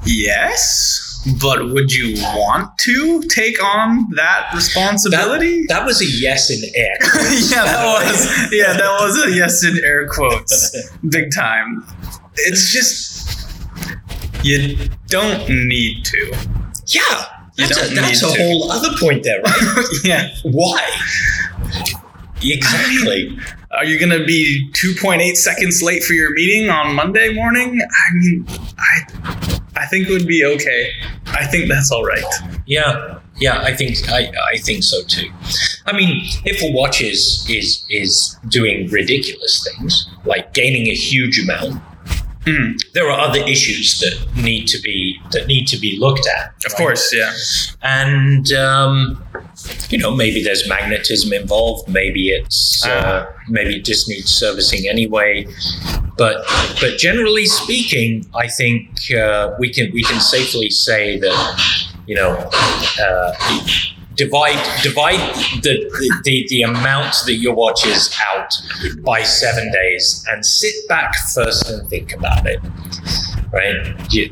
[0.07, 1.10] yes.
[1.41, 5.65] But would you want to take on that responsibility?
[5.69, 6.97] That was a yes in air.
[7.51, 11.85] yeah, that was yeah, that was a yes in air quotes, big time.
[12.37, 13.47] It's just
[14.43, 14.79] you
[15.09, 16.37] don't need to.
[16.87, 17.03] Yeah,
[17.57, 18.43] that's, a, that's a to.
[18.43, 19.85] whole other point there, right?
[20.05, 20.81] yeah, Why?
[22.43, 23.39] Exactly.
[23.73, 27.79] are you gonna be two point eight seconds late for your meeting on Monday morning?
[27.83, 28.47] I mean,
[28.79, 30.91] I I think it would be okay.
[31.41, 32.25] I think that's all right.
[32.67, 35.31] Yeah, yeah, I think I, I think so too.
[35.87, 41.41] I mean, if a watch is is is doing ridiculous things like gaining a huge
[41.41, 41.83] amount,
[42.47, 46.49] Mm, there are other issues that need to be that need to be looked at.
[46.67, 46.77] of right?
[46.77, 47.33] course, yeah.
[47.83, 49.23] and um,
[49.89, 51.89] you know maybe there's magnetism involved.
[51.89, 53.35] Maybe it's uh, Ah.
[53.49, 55.47] maybe it just needs servicing anyway.
[56.17, 56.45] But
[56.81, 61.37] but generally speaking, I think uh, we can we can safely say that
[62.07, 62.33] you know
[63.01, 63.33] uh,
[64.17, 65.21] divide divide
[65.63, 68.53] the, the, the, the amount that your watch is out
[69.03, 72.61] by seven days and sit back first and think about it.
[73.53, 73.77] Right,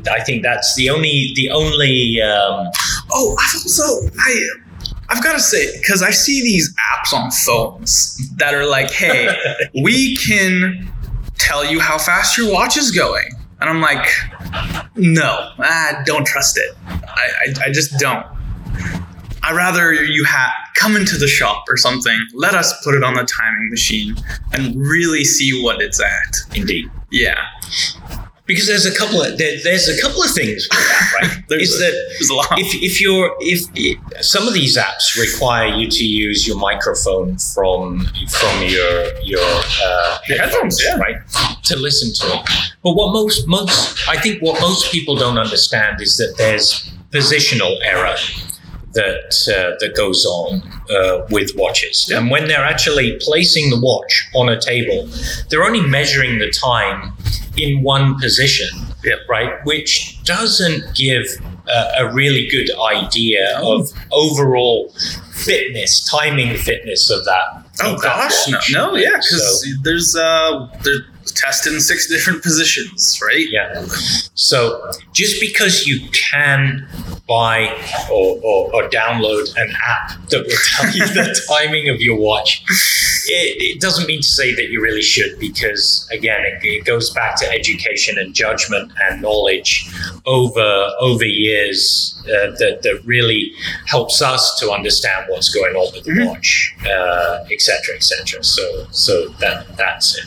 [0.09, 2.67] I think that's the only the only um,
[3.11, 3.83] Oh, I've also
[4.17, 4.49] I
[5.09, 9.35] I've got to say because I see these apps on phones that are like, "Hey,
[9.83, 10.87] we can
[11.37, 13.29] tell you how fast your watch is going,"
[13.59, 14.07] and I'm like,
[14.95, 16.75] "No, I don't trust it.
[16.87, 18.25] I I, I just don't.
[19.41, 22.19] I rather you ha- come into the shop or something.
[22.35, 24.15] Let us put it on the timing machine
[24.53, 26.55] and really see what it's at.
[26.55, 26.85] indeed.
[27.11, 27.43] Yeah,
[28.49, 31.31] because there's a couple of there, there's a couple of things with that, right?
[31.49, 32.47] There's is a- that there's a lot.
[32.59, 37.37] if if you're if, if some of these apps require you to use your microphone
[37.53, 38.05] from
[38.39, 39.47] from your your
[39.87, 40.97] uh, Your headphones, yeah.
[40.97, 41.17] right
[41.69, 42.41] to listen to it.
[42.83, 47.71] But what most most I think what most people don't understand is that there's positional
[47.83, 48.15] error
[48.93, 54.27] that uh, that goes on uh, with watches, and when they're actually placing the watch
[54.35, 55.07] on a table,
[55.49, 57.13] they're only measuring the time
[57.57, 58.69] in one position,
[59.03, 59.15] Yeah.
[59.29, 59.51] right?
[59.65, 61.23] Which doesn't give
[61.67, 64.91] a, a really good idea of overall
[65.33, 67.63] fitness, timing fitness of that.
[67.81, 68.71] Oh of that gosh, no, watch.
[68.73, 70.67] no, yeah, because So- there's uh,
[71.31, 73.47] they're testing six different positions, right?
[73.49, 73.85] Yeah.
[74.33, 76.87] So just because you can
[77.27, 77.67] buy
[78.11, 82.63] or, or, or download an app that will tell you the timing of your watch,
[83.27, 87.11] it, it doesn't mean to say that you really should, because again, it, it goes
[87.11, 89.89] back to education and judgment and knowledge
[90.25, 93.51] over over years uh, that that really
[93.85, 96.27] helps us to understand what's going on with the Mhm.
[96.27, 97.95] watch, uh, etc.
[97.95, 98.45] et.
[98.45, 100.25] So so that that's it.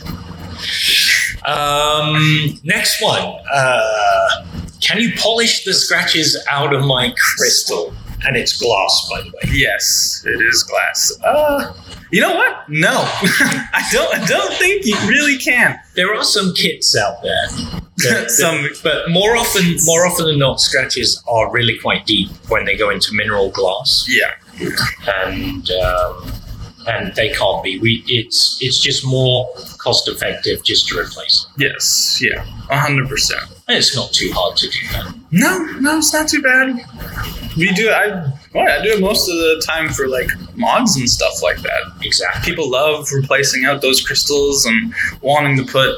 [1.45, 3.21] Um, next one.
[3.53, 4.45] Uh,
[4.81, 7.93] can you polish the scratches out of my crystal?
[8.25, 9.51] And it's glass, by the way.
[9.57, 11.11] Yes, it is glass.
[11.25, 11.73] Uh,
[12.09, 12.69] you know what?
[12.69, 14.15] No, I don't.
[14.15, 15.77] I don't think you really can.
[15.95, 17.47] There are some kits out there.
[17.97, 22.29] that- Some- that- but more often, more often than not, scratches are really quite deep
[22.47, 24.31] when they go into mineral glass, Yeah,
[25.25, 26.31] and um,
[26.87, 27.79] and they can't be.
[27.79, 31.53] We it's it's just more cost effective just to replace them.
[31.57, 33.41] yes, yeah, a hundred percent.
[33.67, 35.15] And it's not too hard to do that.
[35.31, 36.75] No, no, it's not too bad.
[37.57, 37.89] We do.
[37.89, 41.61] I well, I do it most of the time for like mods and stuff like
[41.61, 41.81] that.
[42.01, 42.51] Exactly.
[42.51, 45.95] People love replacing out those crystals and wanting to put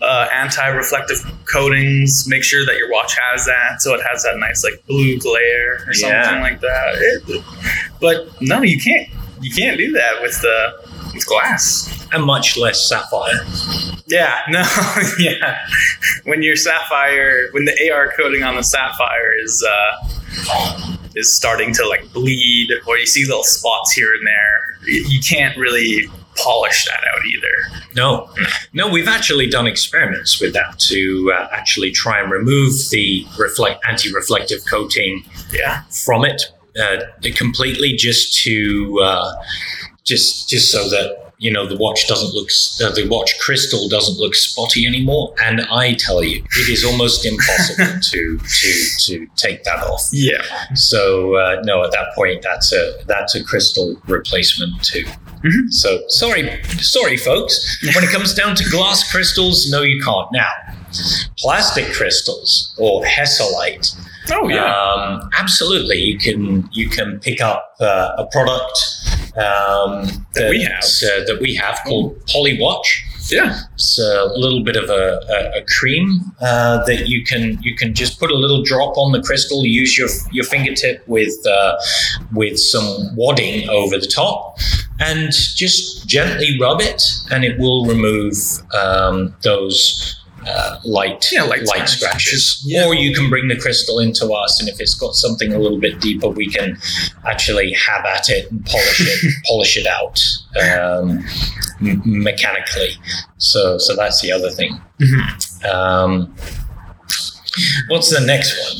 [0.00, 1.18] uh, anti-reflective
[1.52, 2.26] coatings.
[2.28, 5.84] Make sure that your watch has that, so it has that nice like blue glare
[5.86, 6.94] or something like that.
[7.28, 7.44] It-
[8.00, 9.08] but no, you can't.
[9.40, 10.72] You can't do that with the
[11.14, 12.06] with glass.
[12.12, 13.44] and much less sapphire.
[14.06, 14.62] Yeah, no,
[15.18, 15.58] yeah.
[16.24, 21.88] When your sapphire, when the AR coating on the sapphire is uh, is starting to
[21.88, 27.00] like bleed, or you see little spots here and there, you can't really polish that
[27.14, 27.82] out either.
[27.94, 28.28] No,
[28.74, 33.82] no, we've actually done experiments with that to uh, actually try and remove the reflect
[33.88, 36.42] anti-reflective coating Yeah, from it.
[36.80, 36.96] Uh,
[37.34, 39.32] completely just to uh,
[40.04, 42.48] just just so that you know the watch doesn't look
[42.82, 45.34] uh, the watch crystal doesn't look spotty anymore.
[45.42, 48.72] And i tell you it is almost impossible to to
[49.06, 50.02] to take that off.
[50.12, 50.42] Yeah.
[50.74, 55.04] so uh, no at that point that's a that's a crystal replacement too.
[55.44, 55.70] Mhm.
[55.70, 56.48] so sorry
[56.80, 57.54] sorry folks.
[57.94, 60.28] When it comes down to glass crystals no you can't.
[60.32, 60.48] Now
[61.38, 63.94] plastic crystals or hesalite
[64.28, 68.76] Oh um, absolutely, you can you can pick up uh, a product
[69.36, 70.82] um, That we have.
[70.82, 72.88] uh, that we have called Polywatch.
[73.30, 73.60] yeah.
[73.74, 77.94] It's a little bit of a, a, a cream uh, that you can you can
[77.94, 79.64] just put a little drop on the crystal.
[79.64, 81.76] Use your your fingertip with uh,
[82.32, 84.58] with some wadding over the top,
[84.98, 88.34] and just gently rub it, and it will remove
[88.74, 90.20] um, those.
[90.46, 92.62] Uh, light, Yeah, light light scratches.
[92.64, 92.86] Yeah.
[92.86, 95.78] or you can bring the crystal into us, and if it's got something a little
[95.80, 96.78] bit deeper, we can
[97.26, 100.20] actually have at it and polish it, polish it out
[100.62, 101.24] um,
[101.80, 102.90] m- mechanically.
[103.38, 104.80] So, so that's the other thing.
[105.00, 105.64] Mhm.
[105.74, 106.34] Um,
[107.88, 108.76] what's the next one?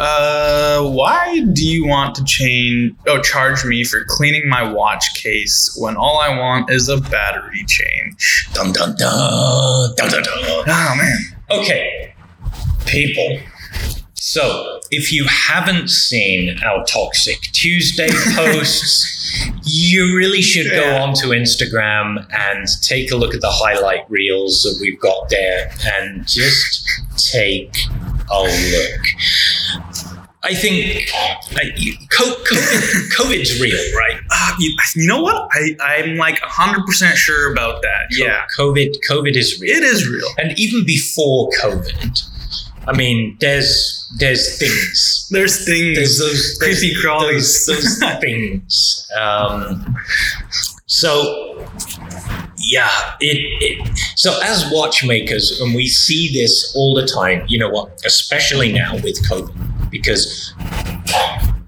[0.00, 2.96] Uh, why do you want to change?
[3.06, 7.64] Oh, charge me for cleaning my watch case when all I want is a battery
[7.66, 8.48] change.
[8.54, 10.64] Dun dun dun dun dun dun.
[10.66, 11.18] Oh man.
[11.50, 12.14] Okay,
[12.86, 13.40] people.
[14.14, 19.06] So, if you haven't seen our Toxic Tuesday posts,
[19.64, 24.78] you really should go onto Instagram and take a look at the highlight reels that
[24.80, 27.76] we've got there and just take
[28.30, 29.00] a look.
[30.42, 34.18] I think co- COVID, COVID's real, right?
[34.30, 35.48] Uh, you, you know what?
[35.52, 38.08] I I'm like hundred percent sure about that.
[38.16, 39.76] Co- Yeah, COVID, COVID is real.
[39.76, 40.26] it is real.
[40.38, 42.22] and even before COVID,
[42.86, 45.28] I mean, there's there's things.
[45.30, 45.96] There's things.
[45.98, 47.66] There's those creepy crawlies.
[47.66, 49.08] Those, those things.
[49.18, 49.94] Um,
[50.86, 51.68] so
[52.58, 53.98] yeah, it, it.
[54.16, 57.44] So as watchmakers, and we see this all the time.
[57.48, 58.00] You know what?
[58.06, 59.54] Especially now with COVID,
[59.90, 60.54] because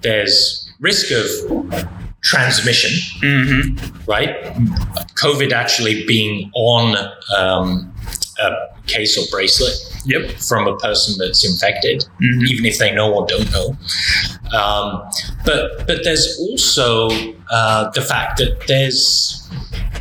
[0.01, 1.27] there's risk of
[2.23, 4.11] transmission Mm-hmm.
[4.11, 4.45] right?
[5.17, 6.97] COVID actually being on
[7.37, 7.93] um,
[8.41, 8.51] a
[8.87, 10.33] case or bracelet Yep.
[10.41, 12.49] from a person that's infected, Mhm.
[12.49, 13.77] even if they know or don't know.
[14.53, 15.03] Um,
[15.45, 17.09] but but there's also
[17.53, 19.49] uh, the fact that there's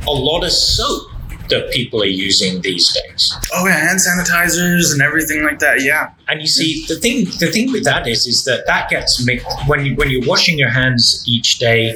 [0.08, 1.11] a lot of soap
[1.52, 3.34] that people are using these days.
[3.54, 5.82] Oh yeah, hand sanitizers and everything like that.
[5.82, 6.10] Yeah.
[6.28, 9.48] And you see, the thing the thing with that is is that that gets mixed
[9.68, 11.94] when you when you're washing your hands each day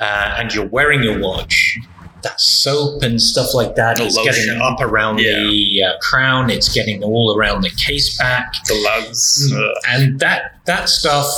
[0.00, 1.78] uh, and you're wearing your watch.
[2.24, 6.50] That soap and stuff like that is getting up around the uh, crown.
[6.50, 9.52] It's getting all around the case back, The lugs.
[9.54, 9.74] Ugh.
[9.86, 11.28] and that that stuff.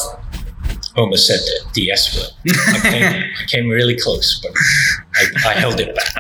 [1.01, 2.55] Almost said the, the S word.
[2.75, 4.53] I came, I came really close, but
[5.17, 6.15] I, I held it back.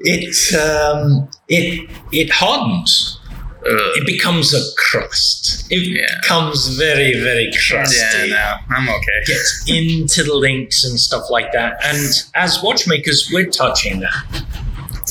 [0.00, 3.20] It um, it it hardens
[3.64, 3.70] Ugh.
[3.96, 5.66] it becomes a crust.
[5.70, 6.06] It Yeah.
[6.22, 7.96] becomes very, very crusty.
[8.28, 9.18] Yeah, no, I'm okay.
[9.26, 11.78] Gets into the links and stuff like that.
[11.84, 11.98] And
[12.34, 14.24] as watchmakers, we're touching that.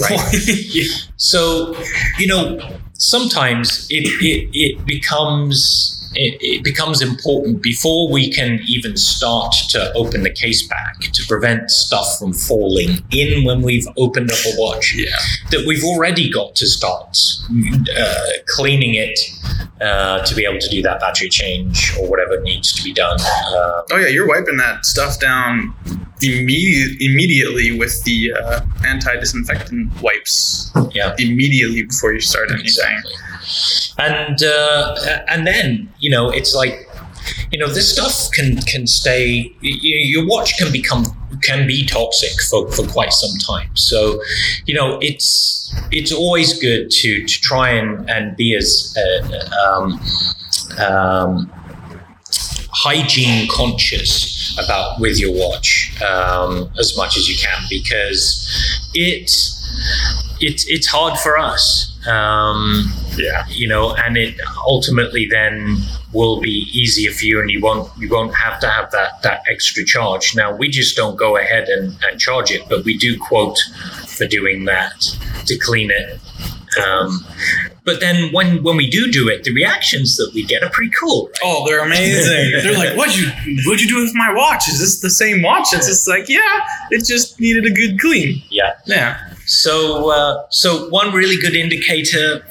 [0.10, 0.34] Right.
[0.48, 0.86] Yeah.
[1.18, 1.76] So,
[2.18, 2.60] you know,
[2.94, 9.92] sometimes it, it, it becomes it, it becomes important before we can even start to
[9.94, 14.52] open the case back to prevent stuff from falling in when we've opened up a
[14.60, 15.10] watch Yeah.
[15.52, 17.18] that we've already got to start
[17.98, 18.16] uh,
[18.48, 19.18] cleaning it
[19.82, 23.20] uh, to be able to do that battery change or whatever needs to be done.
[23.20, 25.74] Uh, Oh yeah, you're wiping that stuff down
[26.22, 30.72] immediate, immediately with the uh, anti-disinfectant wipes.
[30.92, 31.16] Yeah.
[31.18, 32.66] Immediately before you start anything.
[32.68, 33.12] exactly.
[33.98, 34.96] And uh,
[35.28, 36.88] and then you know it's like
[37.52, 39.44] you know this stuff can can stay.
[39.64, 41.06] y- y- Your watch can become
[41.42, 43.76] can be toxic for, for quite some time.
[43.76, 44.22] So
[44.66, 50.00] you know it's it's always good to to try and and be as uh, um,
[50.80, 51.52] um,
[52.74, 58.46] hygiene conscious about with your watch um, as much as you can because
[58.94, 59.30] it
[60.40, 63.46] it it's hard for us um, Yeah.
[63.50, 65.78] you know and it ultimately then
[66.14, 69.44] will be easier for you and you won't you won't have to have that that
[69.50, 73.18] extra charge now we just don't go ahead and, and charge it but we do
[73.20, 73.58] quote
[74.08, 75.02] for doing that
[75.46, 76.20] to clean it
[76.82, 77.26] um,
[77.84, 80.92] but then when when we do do it the reactions that we get are pretty
[80.98, 81.40] cool right?
[81.44, 82.52] Oh, they're amazing.
[82.64, 83.28] they're like, "What you
[83.66, 84.70] what'd you do with my watch?
[84.70, 88.42] Is this the same watch?" It's just like, yeah, it just needed a good clean.
[88.50, 89.34] yeah Yeah.
[89.48, 92.46] So, uh, so one really good indicator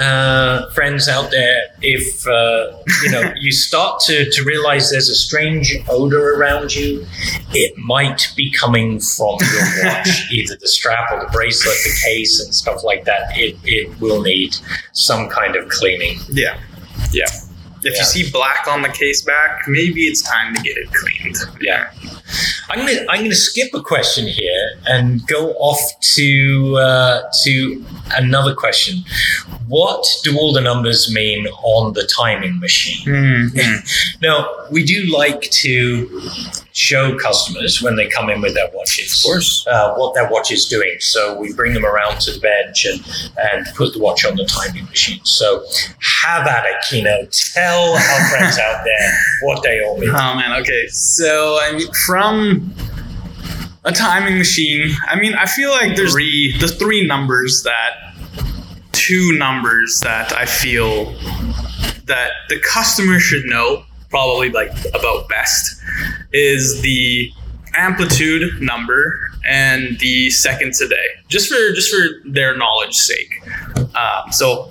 [0.00, 5.14] uh, friends out there, if uh, you know you start to, to realize there's a
[5.14, 7.06] strange odor around you,
[7.52, 12.42] it might be coming from your watch, either the strap or the bracelet, the case,
[12.42, 13.36] and stuff like that.
[13.36, 14.56] It it will need
[14.92, 16.18] some kind of cleaning.
[16.30, 16.58] Yeah.
[17.12, 17.26] Yeah.
[17.82, 18.00] If Yeah.
[18.00, 21.36] you see black on the case back, maybe it's time to get it cleaned.
[21.60, 21.90] Yeah.
[22.68, 25.80] I'm gonna I'm gonna skip a question here and go off
[26.16, 27.84] to uh, to
[28.16, 29.02] another question.
[29.66, 33.06] What do all the numbers mean on the timing machine?
[33.06, 34.20] Mm-hmm.
[34.22, 36.20] Now we do like to
[36.80, 39.66] show customers when they come in with their watches, Of course.
[39.66, 40.96] uh, what their watch is doing.
[41.00, 43.00] So we bring them around to the bench and
[43.38, 45.20] and put the watch on the timing machine.
[45.24, 45.64] So
[46.22, 47.26] have at it, Kino.
[47.54, 49.12] Tell our friends out there
[49.42, 50.10] what they all mean.
[50.10, 50.86] Oh man, okay.
[50.88, 52.72] So I mean from
[53.84, 58.14] a timing machine, I mean I feel like there's three the three numbers that
[58.92, 61.12] two numbers that I feel
[62.04, 65.76] that the customer should know probably like about best
[66.32, 67.32] is the
[67.74, 73.42] amplitude number and the seconds a day just for just for their knowledge sake.
[73.76, 74.70] Um, so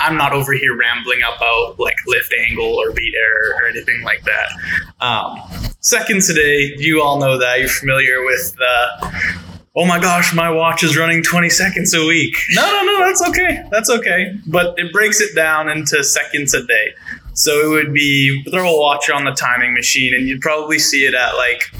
[0.00, 4.22] i'm not over here rambling about like lift angle or beat error or anything like
[4.24, 5.04] that.
[5.04, 5.40] Um,
[5.80, 7.60] seconds a day you all know that.
[7.60, 9.38] You're familiar with the
[9.76, 12.36] oh my gosh my watch is running 20 seconds a week.
[12.50, 13.64] No no no that's okay.
[13.70, 14.34] That's okay.
[14.46, 16.94] But it breaks it down into seconds a day
[17.38, 21.06] so it would be throw a watch on the timing machine, and you'd probably see
[21.06, 21.70] it at like,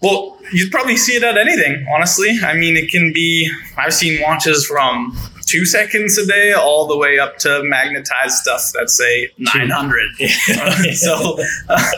[0.00, 1.86] well, you'd probably see it at anything.
[1.94, 3.50] Honestly, I mean, it can be.
[3.76, 8.62] I've seen watches from two seconds a day all the way up to magnetized stuff
[8.72, 10.16] that say 900.
[10.94, 11.38] so
[11.68, 11.90] uh,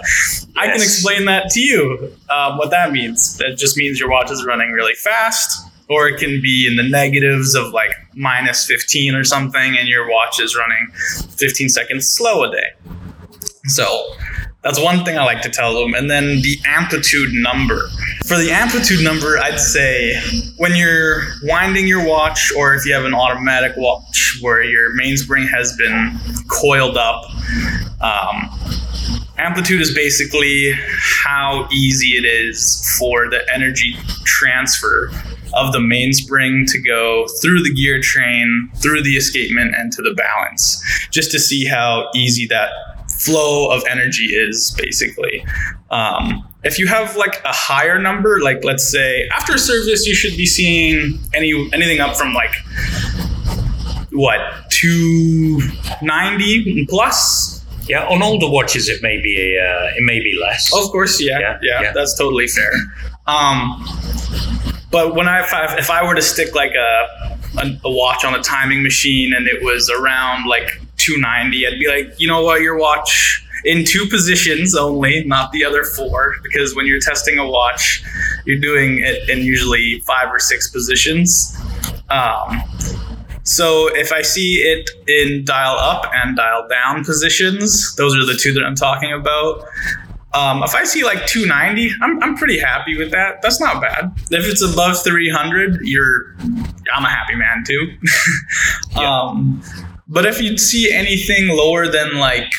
[0.57, 2.13] I can explain that to you.
[2.29, 3.37] Um, what that means.
[3.37, 5.69] That just means your watch is running really fast.
[5.89, 10.09] Or it can be in the negatives of like minus 15 or something, and your
[10.09, 10.91] watch is running
[11.37, 12.91] 15 seconds slow a day.
[13.65, 14.15] So
[14.63, 15.95] that's one thing I like to tell them.
[15.95, 17.89] And then the amplitude number.
[18.27, 20.21] For the amplitude number, I'd say
[20.59, 25.47] when you're winding your watch, or if you have an automatic watch where your mainspring
[25.49, 27.25] has been coiled up,
[28.01, 28.51] um,
[29.39, 30.73] amplitude is basically
[31.25, 35.11] how easy it is for the energy transfer
[35.55, 40.15] of the mainspring to go through the gear train, through the escapement, and to the
[40.15, 42.71] balance, just to see how easy that
[43.19, 45.45] flow of energy is basically.
[45.91, 50.37] Um, if you have like a higher number, like let's say after service, you should
[50.37, 52.55] be seeing any anything up from like
[54.13, 54.41] what
[54.71, 60.71] 290 plus Yeah, on older watches it may be uh, it may be less.
[60.75, 61.93] Of course, yeah, Yeah, yeah, yeah.
[61.93, 62.71] that's totally fair.
[63.27, 63.85] Um,
[64.91, 67.39] but when I if, I if I were to stick like a,
[67.85, 72.21] a watch on a timing machine and it was around like 290, I'd be like,
[72.21, 76.87] you know what, your watch in two positions only, not the other four, because when
[76.87, 78.03] you're testing a watch,
[78.47, 81.57] you're doing it in usually five or six positions.
[82.09, 82.63] Um,
[83.43, 88.39] so if I see it in dial up and dial down positions, those are the
[88.39, 89.65] two that I'm talking about.
[90.33, 93.43] Um, if I see like 290, I'm, I'm pretty happy with that.
[93.43, 94.13] That's not bad.
[94.31, 96.37] If it's above 300, you're
[96.95, 97.97] I'm a happy man too.
[99.01, 99.63] um,
[100.09, 102.53] but if you see anything lower than like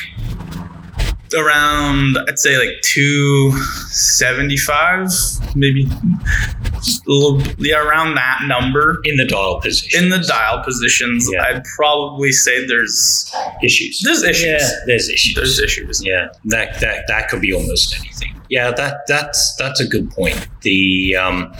[1.34, 5.08] around, I'd say like 275,
[5.56, 5.86] maybe
[6.74, 10.04] just a little, yeah, around that number in the dial position.
[10.04, 11.42] in the dial positions, Yeah.
[11.44, 13.30] I'd probably say there's
[13.62, 14.00] issues.
[14.04, 14.46] there's issues.
[14.46, 15.34] Yeah, there's issues.
[15.34, 16.04] There's issues.
[16.04, 18.34] yeah, that, that that could be almost anything.
[18.48, 20.46] Yeah, that that's that's a good point.
[20.60, 21.52] The um,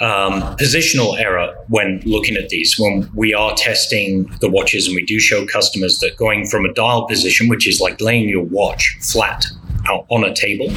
[0.00, 5.04] um, positional error when looking at these, when we are testing the watches, and we
[5.04, 8.96] do show customers that going from a dial position, which is like laying your watch
[9.00, 9.44] flat
[9.88, 10.68] out on a table,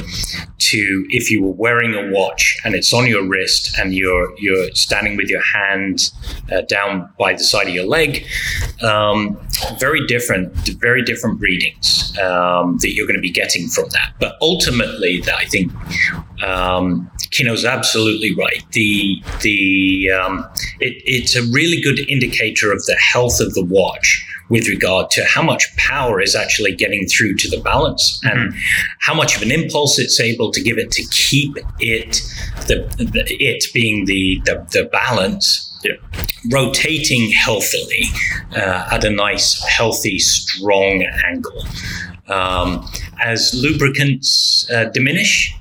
[0.58, 4.72] to if you were wearing a watch and it's on your wrist and you're you're
[4.74, 6.12] standing with your hand
[6.52, 8.26] uh, down by the side of your leg,
[8.82, 9.38] um,
[9.80, 14.14] very different, very different readings um, that you're going to be getting from that.
[14.20, 15.72] But ultimately, that I think
[16.44, 18.64] um, Kino's absolutely right.
[18.72, 20.46] The the um,
[20.80, 25.24] it, it's a really good indicator of the health of the watch with regard to
[25.24, 28.54] how much power is actually getting through to the balance and
[29.00, 32.22] how much of an impulse it's able to give it to keep it
[32.68, 35.94] the, the it being the the, the balance Yeah.
[36.52, 38.06] rotating healthily
[38.54, 41.64] uh, at a nice healthy strong angle
[42.28, 42.86] um,
[43.24, 45.56] as lubricants uh, diminish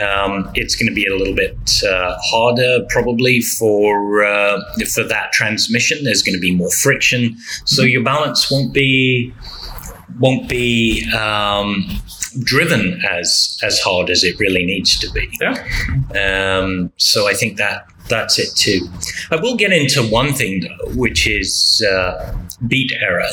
[0.00, 4.60] Um, it's going to be a little bit uh, harder probably for uh,
[4.92, 6.04] for that transmission.
[6.04, 9.32] There's going to be more friction, so your balance won't be
[10.18, 11.84] won't be um,
[12.40, 15.28] driven as as hard as it really needs to be.
[15.40, 16.58] Yeah.
[16.58, 18.88] Um, so I think that that's it too.
[19.30, 22.36] I will get into one thing though, which is uh,
[22.66, 23.26] beat error.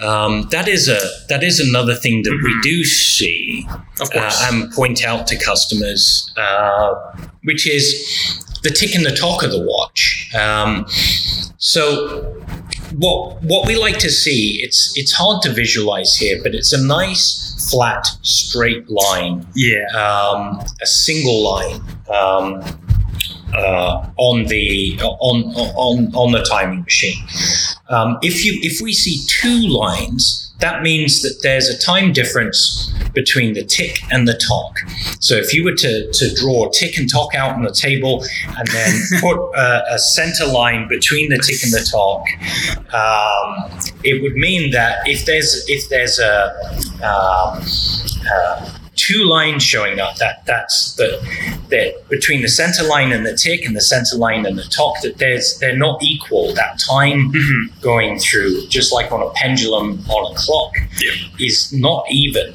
[0.00, 3.66] Um, that is a that is another thing that we do see
[4.00, 4.40] Of course.
[4.42, 6.94] uh, and point out to customers, uh,
[7.44, 10.30] which is the tick and the talk of the watch.
[10.34, 10.86] Um,
[11.58, 12.42] so
[12.96, 16.84] what what we like to see it's it's hard to visualize here, but it's a
[16.84, 19.86] nice flat straight line yeah.
[19.94, 21.80] um, a single line
[22.12, 22.60] um,
[23.54, 27.22] uh, on the on on on the timing machine.
[27.88, 32.94] Um, if you if we see two lines, that means that there's a time difference
[33.14, 34.78] between the tick and the tock.
[35.20, 38.24] So if you were to, to draw tick and tock out on the table
[38.56, 42.24] and then put a, a center line between the tick and the tock,
[42.94, 43.70] um,
[44.04, 46.54] it would mean that if there's if there's a
[47.02, 47.60] um,
[48.32, 48.78] uh,
[49.12, 51.08] two lines showing up, that that's the
[51.70, 54.94] that between the center line and the tick and the center line and the top.
[55.02, 56.52] that there's they're not equal.
[56.54, 57.80] That time Mhm.
[57.80, 61.12] going through, just like on a pendulum on a clock, Yeah.
[61.46, 62.52] is not even.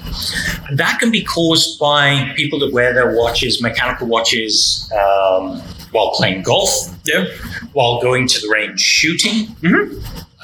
[0.68, 6.12] And that can be caused by people that wear their watches, mechanical watches, um, while
[6.12, 6.72] playing golf,
[7.06, 7.26] Yeah.
[7.74, 9.56] while going to the range shooting.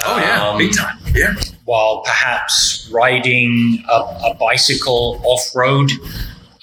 [0.05, 0.49] Oh yeah.
[0.49, 0.97] Um, Big time.
[1.15, 1.33] Yeah.
[1.65, 5.91] While perhaps riding a, a bicycle off road.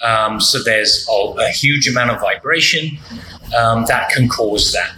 [0.03, 2.99] Um, so there's a, a huge amount of vibration
[3.57, 4.93] um, that can cause that.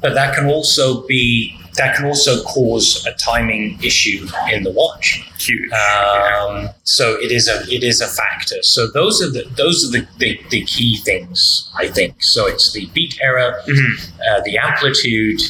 [0.00, 5.24] But that can also be that can also cause a timing issue in the watch.
[5.38, 5.72] Huge.
[5.72, 8.62] Um, so it is a it is a factor.
[8.62, 12.22] So those are the those are the, the, the key things I think.
[12.22, 14.10] So it's the beat error, Mhm.
[14.30, 15.40] uh, the amplitude,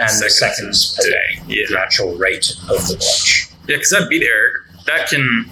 [0.00, 1.66] and the Seconds seconds per day, Yeah.
[1.70, 3.48] the actual rate of the watch.
[3.68, 4.52] Yeah, because that beat error
[4.86, 5.44] that can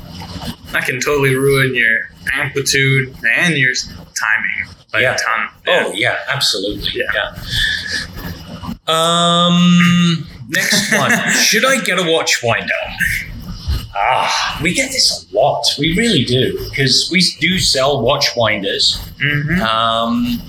[0.72, 5.14] that can totally ruin your amplitude and your timing by Yeah.
[5.14, 5.48] a ton.
[5.68, 6.90] Oh yeah, absolutely.
[6.94, 7.10] Yeah.
[7.14, 7.34] Yeah.
[8.86, 11.12] Um, next one.
[11.32, 12.72] Should I get a watch winder?
[14.00, 15.64] Ah, we get this a lot.
[15.78, 18.98] We really do because we do sell watch winders.
[19.20, 20.40] hmm Um,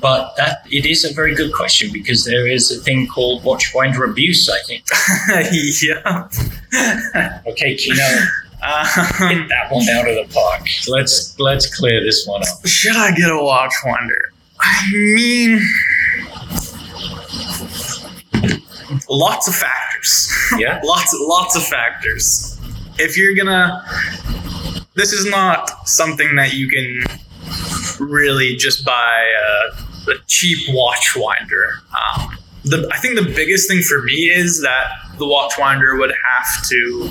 [0.00, 3.72] but that it is a very good question because there is a thing called watch
[3.74, 4.48] winder abuse.
[4.48, 4.84] I think.
[5.82, 6.28] yeah.
[7.46, 8.04] Okay, Kino,
[8.62, 8.86] Um,
[9.28, 10.62] hit that one out of the park.
[10.86, 12.66] Let's let's clear this one up.
[12.66, 14.32] should I get a watch winder?
[14.60, 15.60] I mean,
[19.08, 20.32] lots of factors.
[20.58, 20.80] Yeah.
[20.84, 22.59] lots lots of factors
[23.00, 23.84] if you're gonna
[24.94, 27.04] this is not something that you can
[27.98, 29.32] really just buy
[30.06, 31.80] a, a cheap watch winder.
[31.90, 36.12] Um, the, i think the biggest thing for me is that the watch winder would
[36.12, 37.10] have to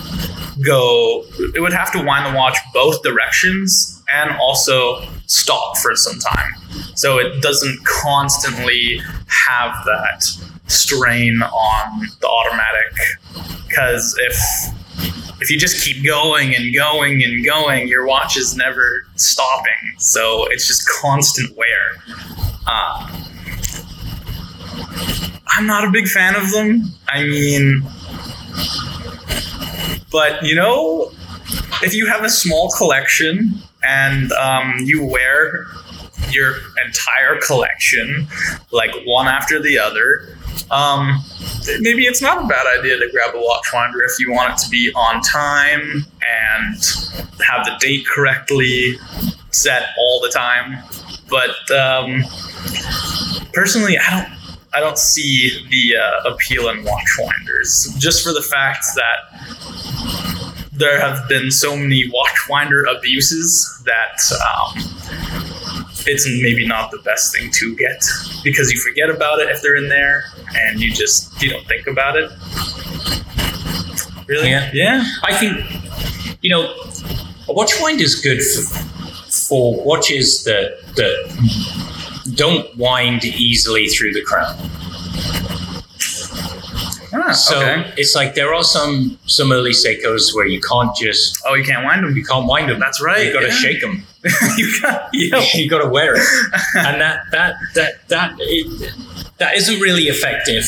[0.63, 1.25] go
[1.55, 6.53] it would have to wind the watch both directions and also stop for some time.
[6.95, 10.23] So it doesn't constantly have that
[10.67, 13.67] strain on the automatic.
[13.67, 14.78] Because if
[15.41, 19.73] if you just keep going and going and going your watch is never stopping.
[19.97, 21.95] So it's just constant wear.
[22.67, 23.25] Um,
[25.47, 26.83] i'm not a big fan of them.
[27.07, 27.83] I mean
[30.11, 31.11] but you know
[31.81, 35.67] if you have a small collection and um, you wear
[36.29, 38.27] your entire collection
[38.71, 40.37] like one after the other
[40.71, 41.23] um,
[41.79, 44.63] maybe it's not a bad idea to grab a watch winder if you want it
[44.63, 46.05] to be on time
[46.45, 46.75] and
[47.45, 48.97] have the date correctly
[49.51, 50.83] set all the time.
[51.29, 52.23] But um,
[53.53, 54.39] personally i don't
[54.73, 59.17] i don't see the uh, appeal in watch winders just for the fact that
[60.71, 64.77] there have been so many watchwinder abuses that um,
[66.07, 68.03] it's maybe not the best thing to get
[68.43, 70.23] because you forget about it if they're in there
[70.55, 72.31] and you just you don't think about it.
[74.27, 74.49] Really?
[74.49, 74.69] Yeah.
[74.73, 75.03] Yeah.
[75.23, 75.59] I think,
[76.41, 76.73] you know,
[77.47, 78.61] a watch wind is good for,
[79.31, 84.55] for watches that that don't wind easily through the crown.
[87.21, 87.91] Ah, So okay.
[87.97, 91.83] it's like there are some some early Seikos where you can't just Oh, you can't
[91.85, 92.15] wind them.
[92.15, 92.79] you can't wind them.
[92.79, 93.25] That's right.
[93.27, 93.53] You got to yeah.
[93.53, 94.03] shake them.
[94.57, 95.09] you got.
[95.13, 95.43] Yeah.
[95.53, 96.23] you got to wear it,
[96.75, 98.93] and that that that that it,
[99.37, 100.65] that isn't really effective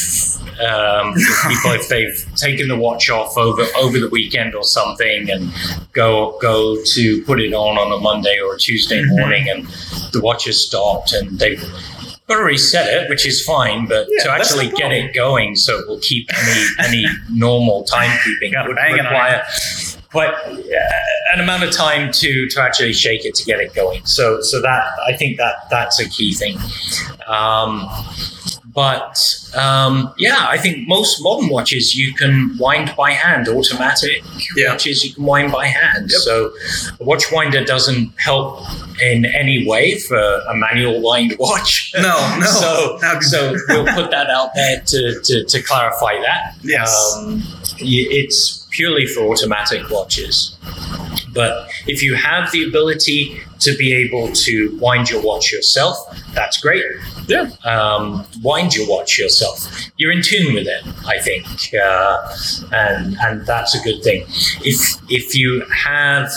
[0.61, 5.29] um, for people if they've taken the watch off over over the weekend or something
[5.29, 5.51] and
[5.91, 9.19] go go to put it on on a Monday or a Tuesday Mhm.
[9.19, 9.67] morning and
[10.13, 11.61] the watch has stopped and they've
[12.27, 15.79] got to reset it, which is fine, but Yeah, to actually get it going so
[15.79, 19.43] it will keep any any normal timekeeping would bang it on require
[20.11, 24.05] quite uh, an amount of time to to actually shake it to get it going.
[24.05, 26.57] So so that I think that that's a key thing.
[27.27, 27.87] Um,
[28.73, 29.17] but
[29.55, 33.47] um, yeah, I think most modern watches you can wind by hand.
[33.47, 34.23] Automatic
[34.55, 34.71] Yeah.
[34.71, 36.09] watches you can wind by hand.
[36.11, 36.21] Yep.
[36.21, 36.51] So
[36.99, 38.61] a watch winder doesn't help
[39.01, 41.91] in any way for a manual wind watch.
[41.95, 42.45] No, no.
[43.01, 46.55] So so we'll put that out there to, to, to clarify that.
[46.63, 47.15] Yes.
[47.17, 47.41] Um,
[47.79, 50.55] it's purely for automatic watches.
[51.33, 55.97] But if you have the ability to be able to wind your watch yourself,
[56.33, 56.83] that's great.
[57.27, 57.49] Yeah.
[57.63, 59.67] Um, wind your watch yourself.
[59.97, 62.35] You're in tune with it, I think, uh,
[62.71, 64.25] and and that's a good thing.
[64.63, 66.29] If if you have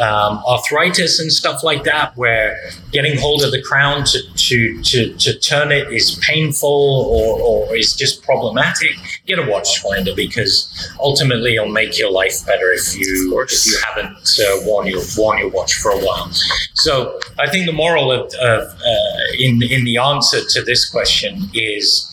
[0.00, 2.56] um, arthritis and stuff like that, where
[2.92, 7.76] getting hold of the crown to to to, to turn it is painful or, or
[7.76, 8.96] is just problematic,
[9.26, 13.78] get a watch winder because ultimately it'll make your life better if you if you
[13.86, 16.30] haven't uh, worn your worn your watch for a while.
[16.74, 21.50] So I think the moral of, of uh, in in the answer to this question
[21.54, 22.08] is.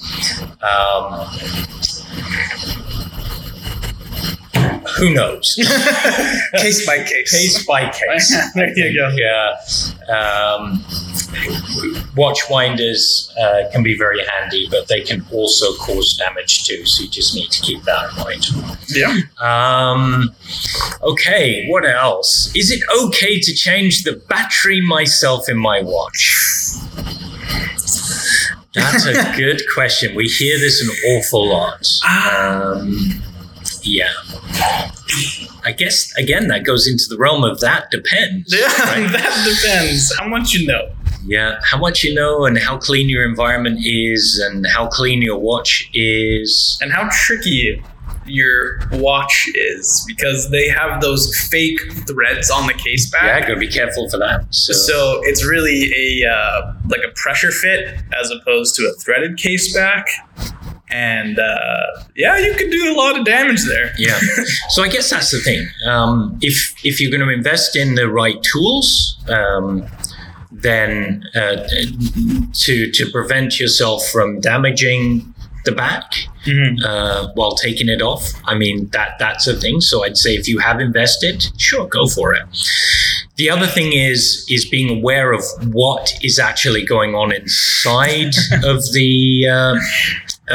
[0.61, 1.27] Um,
[4.97, 5.55] who knows?
[6.57, 7.31] case by case.
[7.31, 8.35] case by case.
[8.55, 9.09] There you go.
[9.15, 9.55] Yeah.
[10.09, 10.83] Um,
[12.15, 16.85] watch winders uh, can be very handy, but they can also cause damage too.
[16.85, 18.47] So you just need to keep that in mind.
[18.89, 19.15] Yeah.
[19.39, 20.31] Um,
[21.01, 22.51] okay, what else?
[22.55, 26.45] Is it okay to change the battery myself in my watch?
[28.73, 30.15] That's a good question.
[30.15, 31.85] We hear this an awful lot.
[32.07, 33.21] Um,
[33.83, 34.09] yeah.
[35.65, 38.53] I guess, again, that goes into the realm of that depends.
[38.53, 39.11] Yeah, right?
[39.11, 40.15] that depends.
[40.17, 40.89] How much you know?
[41.25, 45.37] Yeah, how much you know and how clean your environment is and how clean your
[45.37, 46.77] watch is.
[46.81, 47.81] and how tricky
[48.29, 53.41] your watch is because they have those fake threads on the case back.
[53.41, 54.45] Yeah, gotta be careful for that.
[54.53, 59.37] So, So it's really a uh, like a pressure fit as opposed to a threaded
[59.37, 60.07] case back,
[60.89, 63.91] and uh, yeah, you can do a lot of damage there.
[63.97, 64.19] yeah,
[64.69, 65.67] so I guess that's the thing.
[65.85, 69.87] Um, if if you're going to invest in the right tools, um,
[70.51, 71.67] then uh,
[72.53, 75.33] to to prevent yourself from damaging
[75.69, 76.05] the back
[76.45, 76.71] Mhm.
[76.89, 78.23] uh, while taking it off.
[78.51, 79.81] I mean that that's a thing.
[79.89, 82.43] So I'd say if you have invested, sure, go for it.
[83.41, 84.21] The other thing is
[84.55, 85.43] is being aware of
[85.79, 88.33] what is actually going on inside
[88.73, 89.11] of the
[89.57, 89.75] uh,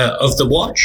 [0.01, 0.81] uh, of the watch,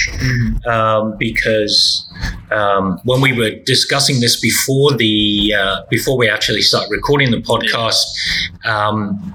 [0.75, 2.05] um, because
[2.51, 7.41] um, when we were discussing this before the uh, before we actually start recording the
[7.53, 8.03] podcast.
[8.65, 9.34] Um,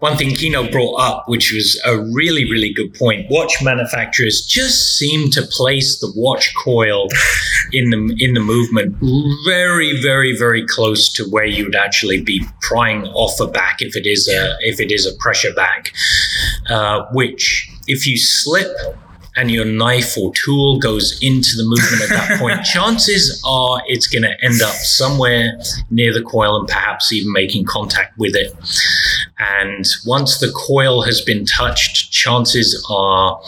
[0.00, 3.26] one, thing Kino brought up, which was a really, really good point.
[3.30, 7.08] Watch manufacturers just seem to place the watch coil
[7.72, 8.96] in the in the movement
[9.44, 14.06] very, very, very close to where you'd actually be prying off a back if it
[14.06, 15.92] is a if it is a pressure back.
[16.68, 18.68] Uh, which, if you slip
[19.36, 24.06] and your knife or tool goes into the movement at that point, chances are it's
[24.06, 25.52] going to end up somewhere
[25.90, 28.52] near the coil and perhaps even making contact with it.
[29.38, 33.38] And once the coil has been touched, chances are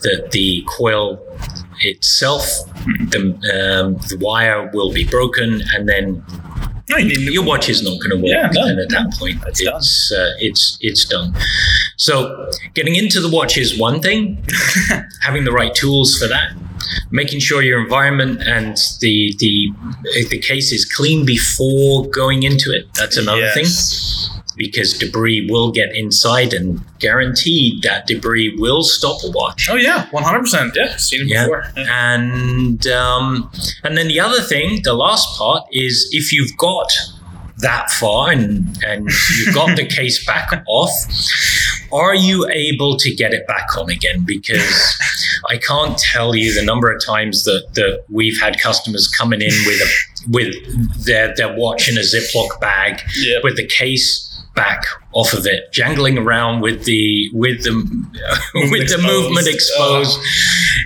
[0.00, 1.18] that the coil
[1.80, 2.44] itself,
[3.10, 3.18] the,
[3.80, 6.22] um, the wire will be broken, and then
[6.90, 8.26] No, your watch is not going to work.
[8.26, 8.66] Yeah, no.
[8.66, 9.76] and at that point, It's done.
[9.76, 11.34] it's uh, it's it's done.
[11.96, 14.44] So getting into the watch is one thing.
[15.22, 16.52] having the right tools for that,
[17.10, 19.70] making sure your environment and the the
[20.28, 22.92] the case is clean before going into it.
[22.94, 24.21] That's another thing Yes.
[24.66, 29.68] Because debris will get inside, and guaranteed that debris will stop a watch.
[29.70, 30.72] Oh yeah, one hundred percent.
[30.76, 31.44] Yeah, seen it Yeah.
[31.44, 31.64] before.
[31.76, 32.14] Yeah.
[32.14, 33.50] And um,
[33.84, 36.90] and then the other thing, the last part is if you've got
[37.58, 40.90] that far and and you've got the case back off,
[41.92, 44.24] are you able to get it back on again?
[44.24, 44.96] Because
[45.48, 49.52] I can't tell you the number of times that that we've had customers coming in
[49.66, 49.88] with a
[50.36, 53.38] with their their watch in a Ziploc bag Yeah.
[53.42, 57.72] with the case back off of it, jangling around with the with the
[58.54, 59.02] with the exposed.
[59.06, 60.20] movement exposed,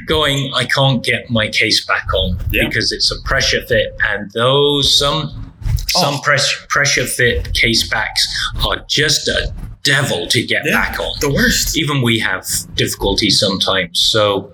[0.07, 0.53] going.
[0.55, 2.67] I can't get my case back on Yeah.
[2.69, 5.73] because it's a pressure fit, and those some oh.
[6.01, 6.21] some Oh.
[6.23, 8.27] pressure pressure fit case backs
[8.67, 9.53] are just a
[9.83, 10.73] devil to get Yeah.
[10.73, 11.13] back on.
[11.21, 11.77] The worst.
[11.79, 12.45] Even we have
[12.75, 14.01] difficulty sometimes.
[14.01, 14.53] So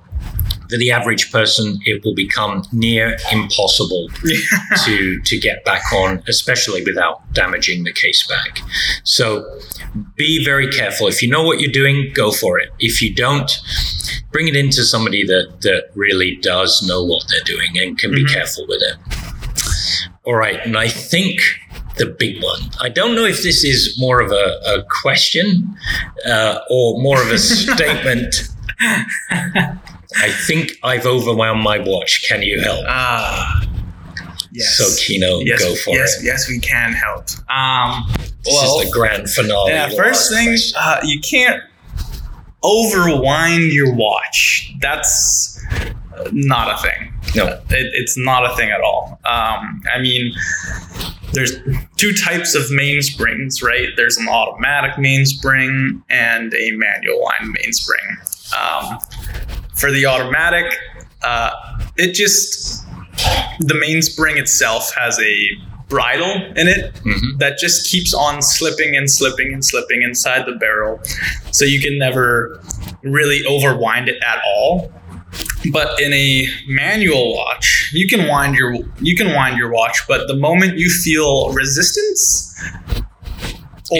[0.73, 4.09] for the average person, it will become near impossible
[4.85, 8.61] to to get back on, especially without damaging the case back.
[9.05, 9.45] So
[10.16, 11.07] be very careful.
[11.09, 12.70] If you know what you're doing, go for it.
[12.79, 13.51] If you don't,
[14.33, 18.25] bring it into somebody that that really does know what they're doing and can be
[18.25, 18.33] Mhm.
[18.33, 18.97] careful with it.
[20.25, 21.41] All right, and I think
[21.99, 22.62] the big one.
[22.81, 25.77] I don't know if this is more of a, a question
[26.25, 28.35] uh, or more of a statement.
[30.21, 32.25] I think I've overwhelmed my watch.
[32.29, 32.85] Can you help?
[32.89, 33.63] Ah.
[34.53, 34.77] yes.
[34.77, 36.25] So Kino, yes, go for yes, it.
[36.25, 37.25] yes, we can help.
[37.51, 38.05] Um,
[38.45, 39.71] This well, is the grand finale.
[39.71, 39.89] yeah.
[39.91, 41.63] First thing, uh, you can't
[42.63, 44.73] overwind your watch.
[44.81, 45.61] That's
[46.33, 47.13] not a thing.
[47.35, 47.47] No.
[47.47, 47.63] It,
[47.95, 49.19] it's not a thing at all.
[49.25, 50.33] Um, I mean,
[51.33, 51.53] there's
[51.97, 53.89] two types of mainsprings, right?
[53.97, 58.19] There's an automatic mainspring and a manual line mainspring.
[58.61, 58.99] Um,
[59.77, 60.66] for the automatic,
[61.23, 61.51] uh,
[61.97, 62.85] it just
[63.61, 65.49] the mainspring itself has a
[65.89, 67.39] bridle in it Mhm.
[67.39, 71.01] that just keeps on slipping and slipping and slipping inside the barrel,
[71.51, 72.61] so you can never
[73.03, 74.91] really overwind it at all.
[75.70, 80.27] But in a manual watch, you can wind your you can wind your watch, but
[80.29, 82.55] the moment you feel resistance,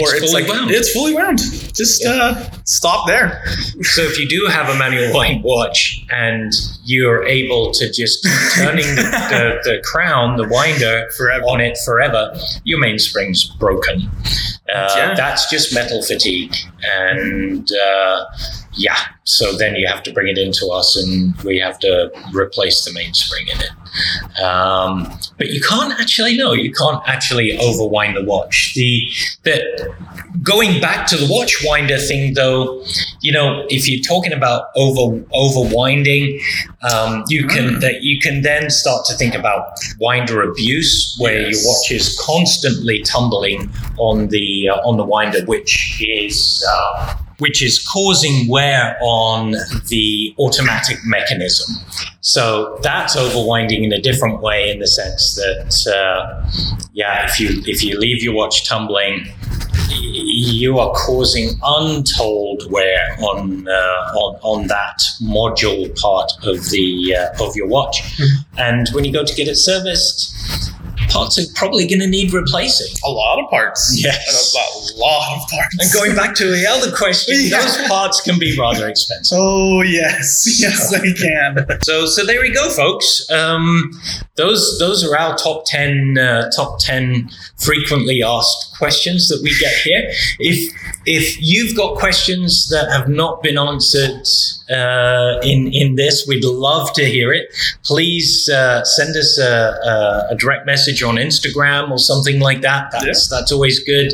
[0.01, 0.71] It's it's, fully like wound.
[0.71, 1.39] it's fully wound,
[1.73, 2.35] just uh,
[2.65, 3.43] stop there.
[3.81, 6.51] So if you do have a manual wind watch and
[6.83, 11.43] you're able to just keep turning the, the, the crown, the winder Forever.
[11.45, 12.33] on it forever,
[12.63, 14.09] your mainspring's broken.
[14.73, 15.13] Uh, Yeah.
[15.15, 16.53] That's just metal fatigue.
[16.83, 18.25] And uh,
[18.75, 22.83] yeah, so then you have to bring it into us and we have to replace
[22.85, 24.41] the mainspring in it.
[24.43, 28.73] Um, but you can't actually, no, you can't actually overwind the watch.
[28.75, 29.07] The,
[29.43, 29.93] the
[30.41, 32.83] going back to the watch winder thing though,
[33.21, 36.39] you know, if you're talking about over overwinding,
[36.81, 37.81] um, you can Mm.
[37.81, 39.67] that you can then start to think about
[39.99, 41.63] winder abuse, where Yes.
[41.63, 47.13] your watch is constantly tumbling on the uh, on the winder, which is uh,
[47.43, 49.51] which is causing wear on
[49.89, 51.75] the automatic mechanism.
[52.21, 56.49] So that's overwinding in a different way, in the sense that uh,
[56.93, 59.27] yeah, if you if you leave your watch tumbling,
[59.89, 66.87] you are causing untold wear on uh, on on that module part of the
[67.19, 67.97] uh, of your watch.
[68.57, 70.71] And when you go to get it serviced,
[71.13, 72.93] parts are probably going to need replacing.
[73.05, 73.93] A lot of parts.
[73.95, 74.53] Yes.
[74.55, 75.77] A lot of parts.
[75.79, 77.61] And going back to the other question, Yeah.
[77.61, 79.37] those parts can be rather expensive.
[79.39, 81.65] Oh yes, yes, they can.
[81.83, 83.29] So, so there we go, folks.
[83.31, 83.91] Um,
[84.35, 89.73] those those are our top ten uh, top ten frequently asked questions that we get
[89.83, 90.11] here.
[90.39, 90.73] If
[91.05, 94.25] if you've got questions that have not been answered
[94.69, 97.47] uh, in in this, we'd love to hear it.
[97.83, 102.91] Please uh, send us a, a, a direct message on Instagram or something like that.
[102.91, 104.13] That's that's always good.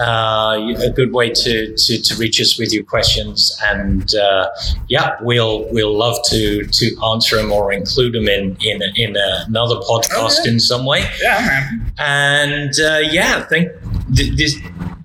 [0.00, 4.14] Uh, a good way to, to to reach us with your questions and.
[4.14, 4.48] Uh,
[4.88, 9.76] yeah, we'll we'll love to to answer them or include them in in in another
[9.76, 10.50] podcast Okay.
[10.50, 11.08] in some way.
[11.22, 11.92] Yeah, man.
[11.98, 13.68] And uh, yeah, thank
[14.14, 14.58] th- this,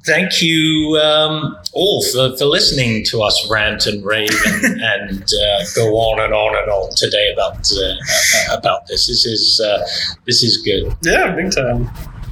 [0.08, 5.64] thank you um, all for, for listening to us rant and rave and, and uh,
[5.76, 9.08] go on and on and on today about uh, about this.
[9.08, 9.86] This is uh,
[10.26, 10.96] this is good.
[11.04, 11.90] Yeah, big time.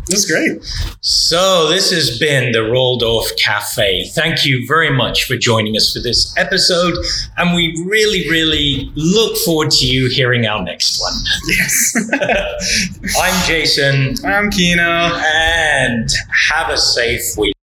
[0.07, 0.63] That's great.
[1.01, 4.07] So, this has been the Roldorf Cafe.
[4.09, 6.93] Thank you very much for joining us for this episode.
[7.37, 11.13] And we really, really look forward to you hearing our next one.
[11.47, 13.17] Yes.
[13.19, 14.83] I'm Jason, I'm Kino.
[14.83, 16.07] and
[16.49, 17.54] have a safe week.